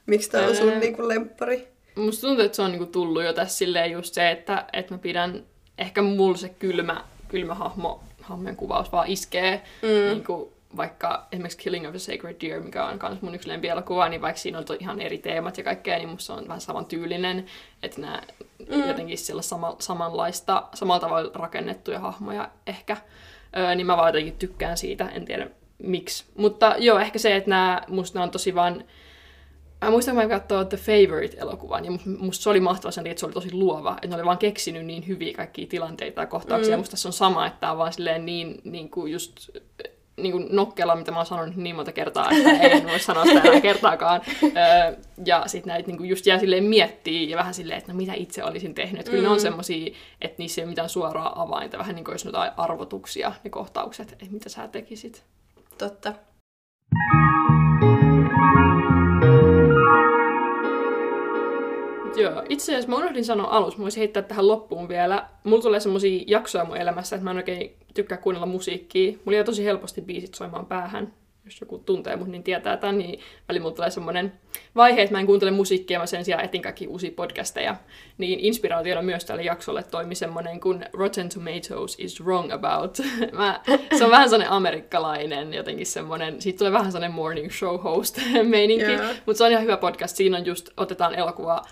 [0.07, 1.68] miksi tämä on sun niinku, lemppari?
[1.95, 4.99] Musta tuntuu, että se on niinku, tullut jo tässä silleen just se, että, että mä
[4.99, 5.42] pidän,
[5.78, 10.14] ehkä mulla se kylmä, kylmä hahmo, hahmojen kuvaus vaan iskee mm.
[10.14, 14.22] niinku, vaikka esimerkiksi Killing of a Sacred Deer, mikä on myös mun yksi lempielokuva, niin
[14.22, 17.46] vaikka siinä on ihan eri teemat ja kaikkea, niin musta on vähän saman tyylinen,
[17.82, 18.22] että nämä
[18.70, 18.88] mm.
[18.88, 22.96] jotenkin siellä sama, samanlaista, samalla tavalla rakennettuja hahmoja ehkä,
[23.56, 26.24] öö, niin mä vaan jotenkin tykkään siitä, en tiedä miksi.
[26.36, 28.84] Mutta joo, ehkä se, että nämä, musta nämä on tosi vaan
[29.84, 33.26] Mä muistan, kun mä katsoin The Favorite-elokuvan, ja musta se oli mahtava sen, että se
[33.26, 36.72] oli tosi luova, että ne oli vaan keksinyt niin hyviä kaikkia tilanteita ja kohtauksia, mm.
[36.72, 39.50] ja musta tässä on sama, että tämä on vaan silleen niin, niin kuin just
[40.16, 43.40] niin kuin nokkela, mitä mä oon sanonut niin monta kertaa, että ei voi sanoa sitä
[43.40, 44.20] enää kertaakaan.
[44.42, 44.96] Öö,
[45.26, 48.12] ja sitten näitä niin kuin just jää silleen miettiä ja vähän silleen, että no mitä
[48.14, 49.08] itse olisin tehnyt.
[49.08, 49.22] Kyllä mm.
[49.22, 49.42] ne on mm.
[49.42, 53.50] semmosia, että niissä ei ole mitään suoraa avainta, vähän niin kuin jos jotain arvotuksia ne
[53.50, 55.24] kohtaukset, että mitä sä tekisit.
[55.78, 56.12] Totta.
[62.16, 65.28] Joo, itse asiassa mä unohdin sanoa alussa, mä voisin heittää tähän loppuun vielä.
[65.44, 69.12] Mulla tulee semmosia jaksoja mun elämässä, että mä en oikein tykkää kuunnella musiikkia.
[69.24, 71.12] Mulla jää tosi helposti biisit soimaan päähän
[71.44, 74.32] jos joku tuntee mut, niin tietää tämän, niin väli mulla tulee semmoinen
[74.76, 77.76] vaihe, että mä en kuuntele musiikkia, mä sen sijaan etin kaikki uusia podcasteja.
[78.18, 82.98] Niin inspiraationa myös tälle jaksolle toimi semmoinen kuin Rotten Tomatoes is wrong about.
[83.32, 83.60] mä,
[83.98, 88.84] se on vähän semmoinen amerikkalainen, jotenkin semmoinen, siitä tulee vähän semmoinen morning show host meininki,
[88.84, 89.16] yeah.
[89.26, 90.16] mutta se on ihan hyvä podcast.
[90.16, 91.62] Siinä on just, otetaan elokuvaa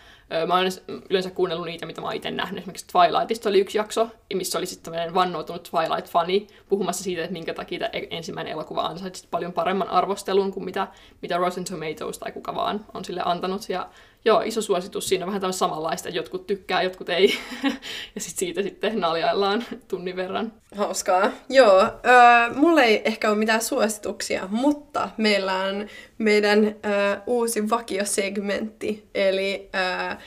[0.47, 0.67] Mä oon
[1.11, 2.59] yleensä kuunnellut niitä, mitä mä oon itse nähnyt.
[2.59, 7.55] Esimerkiksi Twilightista oli yksi jakso, missä oli sitten tämmöinen vannoutunut Twilight-fani puhumassa siitä, että minkä
[7.55, 10.89] takia e- ensimmäinen elokuva ansaitsi paljon paremman arvostelun kuin mitä,
[11.23, 13.69] mitä Rotten Tomatoes tai kuka vaan on sille antanut.
[13.69, 13.89] Ja
[14.25, 15.09] joo, iso suositus.
[15.09, 17.35] Siinä on vähän tämmöistä samanlaista, jotkut tykkää, jotkut ei.
[18.15, 20.53] ja sitten siitä sitten naljaillaan tunnin verran.
[20.77, 21.31] Hauskaa.
[21.49, 25.87] Joo, äh, mulla ei ehkä ole mitään suosituksia, mutta meillä on
[26.19, 30.19] meidän äh, uusi vakiosegmentti, eli äh,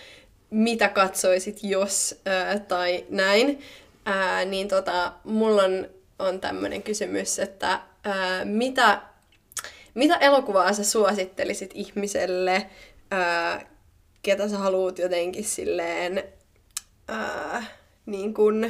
[0.49, 3.59] mitä katsoisit jos äh, tai näin.
[4.07, 5.87] Äh, niin tota, mulla on,
[6.19, 7.81] on tämmöinen kysymys, että äh,
[8.43, 9.01] mitä,
[9.93, 12.69] mitä elokuvaa sä suosittelisit ihmiselle,
[14.25, 16.23] ketä sä haluat jotenkin silleen,
[17.07, 17.63] ää,
[18.05, 18.63] niin kun,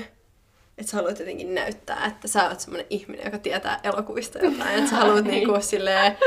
[0.78, 4.90] että sä haluat jotenkin näyttää, että sä oot semmoinen ihminen, joka tietää elokuvista jotain, että
[4.90, 6.18] sä haluat niin kuin silleen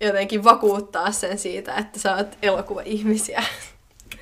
[0.00, 3.42] jotenkin vakuuttaa sen siitä, että sä oot elokuva-ihmisiä.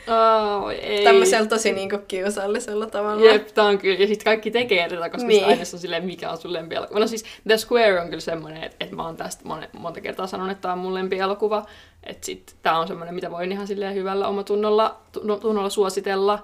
[0.07, 1.05] Oh, ei.
[1.05, 3.25] Tämmöisellä tosi niinku kiusallisella tavalla.
[3.25, 3.99] Jep, tää on kyllä.
[3.99, 5.45] Ja sitten kaikki tekee tätä, koska niin.
[5.45, 7.01] aina on silleen, mikä on sun lempielokuva.
[7.01, 10.27] No siis The Square on kyllä semmoinen, että, että mä oon tästä mon, monta kertaa
[10.27, 11.67] sanonut, että tää on mun lempielokuva.
[12.05, 15.01] Että sit tää on semmoinen, mitä voin ihan silleen hyvällä omatunnolla
[15.41, 16.43] tunnolla suositella.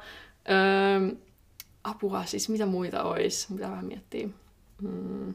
[0.51, 1.17] Öö,
[1.85, 3.51] apua, siis mitä muita ois?
[3.51, 4.31] Mitä vähän miettii?
[4.83, 5.35] Hmm.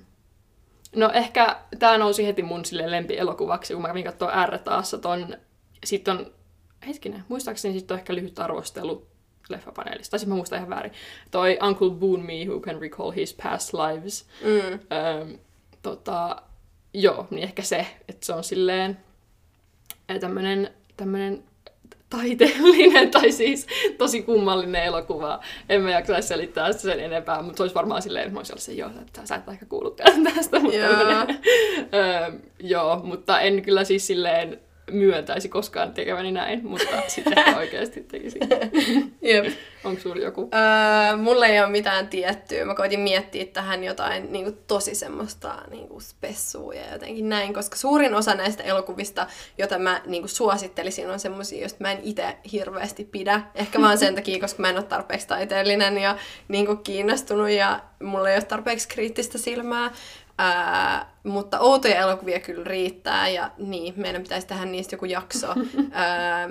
[0.95, 5.37] No ehkä tää nousi heti mun silleen lempielokuvaksi, kun mä kävin katsoa R taassa ton.
[5.85, 6.25] Sitten on
[6.87, 9.07] hetkinen, muistaakseni sitten on ehkä lyhyt arvostelu
[9.49, 10.17] leffapaneelista.
[10.17, 10.91] Tai mä muistan ihan väärin.
[11.31, 14.25] Toi Uncle Boon Me Who Can Recall His Past Lives.
[14.41, 14.73] Mm.
[14.73, 15.37] Öm,
[15.81, 16.41] tota,
[16.93, 18.97] joo, niin ehkä se, että se on silleen
[20.19, 21.43] tämmönen, tämmönen
[22.09, 23.67] taiteellinen tai siis
[23.97, 25.39] tosi kummallinen elokuva.
[25.69, 28.59] En mä jaksaisi selittää sitä sen enempää, mutta se olisi varmaan silleen, että mä olisin
[28.59, 30.59] se, joo, että sä et ehkä kuullutkaan tästä.
[30.59, 31.27] Mutta yeah.
[31.93, 34.59] öö, joo, mutta en kyllä siis silleen
[34.91, 38.39] myöntäisi koskaan tekeväni näin, mutta sitten oikeasti tekisi.
[39.21, 39.45] Jep.
[39.83, 40.49] Onko sulla joku?
[40.53, 42.65] Öö, mulla ei ole mitään tiettyä.
[42.65, 47.53] Mä koitin miettiä tähän jotain niin kuin, tosi semmoista niin kuin spessua ja jotenkin näin,
[47.53, 49.27] koska suurin osa näistä elokuvista,
[49.57, 53.41] joita mä niin kuin, suosittelisin, on semmoisia, joista mä en itse hirveästi pidä.
[53.55, 56.17] Ehkä vaan sen takia, koska mä en ole tarpeeksi taiteellinen ja
[56.47, 59.91] niin kuin, kiinnostunut ja mulla ei ole tarpeeksi kriittistä silmää.
[60.37, 65.47] Ää, mutta outoja elokuvia kyllä riittää ja niin, meidän pitäisi tehdä niistä joku jakso.
[65.91, 66.49] Ää,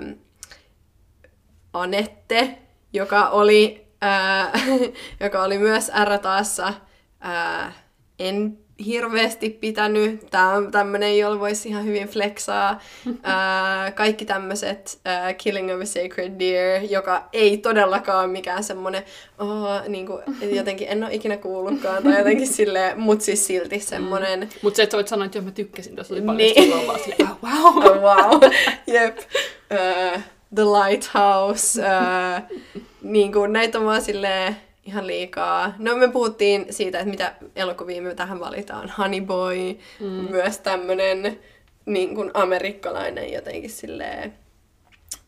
[1.73, 2.57] Anette,
[2.93, 4.51] joka oli, ää,
[5.23, 6.73] joka oli myös R-taassa.
[7.19, 7.73] Ää,
[8.19, 10.29] en hirveästi pitänyt.
[10.31, 12.81] Tämä on tämmöinen, jolla voisi ihan hyvin flexaa.
[13.23, 14.99] Ää, kaikki tämmöiset
[15.37, 19.03] Killing of a Sacred Deer, joka ei todellakaan mikään semmoinen,
[19.39, 20.23] oh, niin kuin,
[20.55, 24.39] jotenkin en ole ikinä kuullutkaan, tai jotenkin silleen, mut siis silti semmoinen.
[24.39, 24.49] Mm.
[24.61, 26.87] Mutta se, että voit sanoa, että joo, mä tykkäsin, tässä oli paljon niin.
[26.87, 27.85] vaan silleen, oh, wow.
[27.85, 28.01] oh,
[28.41, 28.51] wow.
[28.87, 29.17] Jep.
[29.17, 30.21] Uh,
[30.55, 31.81] The Lighthouse.
[31.81, 32.59] Uh,
[33.01, 35.73] niin kuin, näitä on vaan silleen, ihan liikaa.
[35.77, 38.93] No me puhuttiin siitä, että mitä elokuvia me tähän valitaan.
[38.97, 40.07] Honey Boy, mm.
[40.07, 41.39] myös tämmönen
[41.85, 44.33] niin kuin amerikkalainen jotenkin silleen,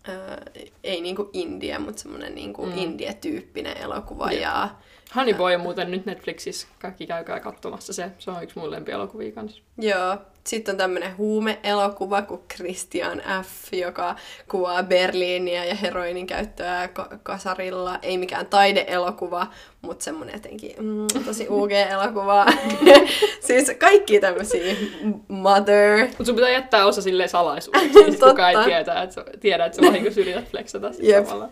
[0.08, 0.42] ää,
[0.84, 2.78] ei niin kuin India, mutta semmoinen niin kuin mm.
[2.78, 4.32] India-tyyppinen elokuva.
[4.32, 4.42] Yeah.
[4.42, 4.70] Ja,
[5.16, 6.68] Honey Boy on muuten nyt Netflixissä.
[6.80, 8.12] Kaikki käykää katsomassa se.
[8.20, 9.62] Se on yksi mun lempielokuvia kanssa.
[9.78, 10.18] Joo.
[10.48, 14.16] Sitten on tämmöinen huume-elokuva kuin Christian F., joka
[14.48, 16.90] kuvaa Berliiniä ja heroinin käyttöä
[17.24, 18.00] kasarilla.
[18.02, 19.48] Ei mikään taideelokuva,
[19.82, 22.46] mutta semmoinen jotenkin mm, tosi UG-elokuva.
[23.48, 24.76] siis kaikki tämmöisiä
[25.28, 26.08] Mother.
[26.08, 29.82] Mutta sun pitää jättää osa silleen salaisuudeksi, niin kukaan ei tiedä, että, tiedä, että sä
[29.88, 31.50] vahingossa yrität flexata samalla.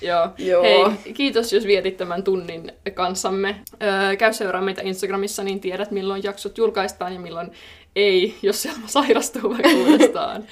[0.00, 0.28] Joo.
[0.38, 0.62] Joo.
[0.62, 3.60] Hei, kiitos jos vietit tämän tunnin kanssamme.
[3.82, 7.50] Öö, käy seuraa meitä Instagramissa, niin tiedät milloin jaksot julkaistaan ja milloin
[7.96, 10.44] ei, jos se sairastuu vaikka uudestaan.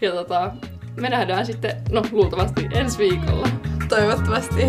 [0.00, 0.52] ja tota,
[0.96, 3.48] me nähdään sitten, no luultavasti ensi viikolla.
[3.88, 4.66] Toivottavasti.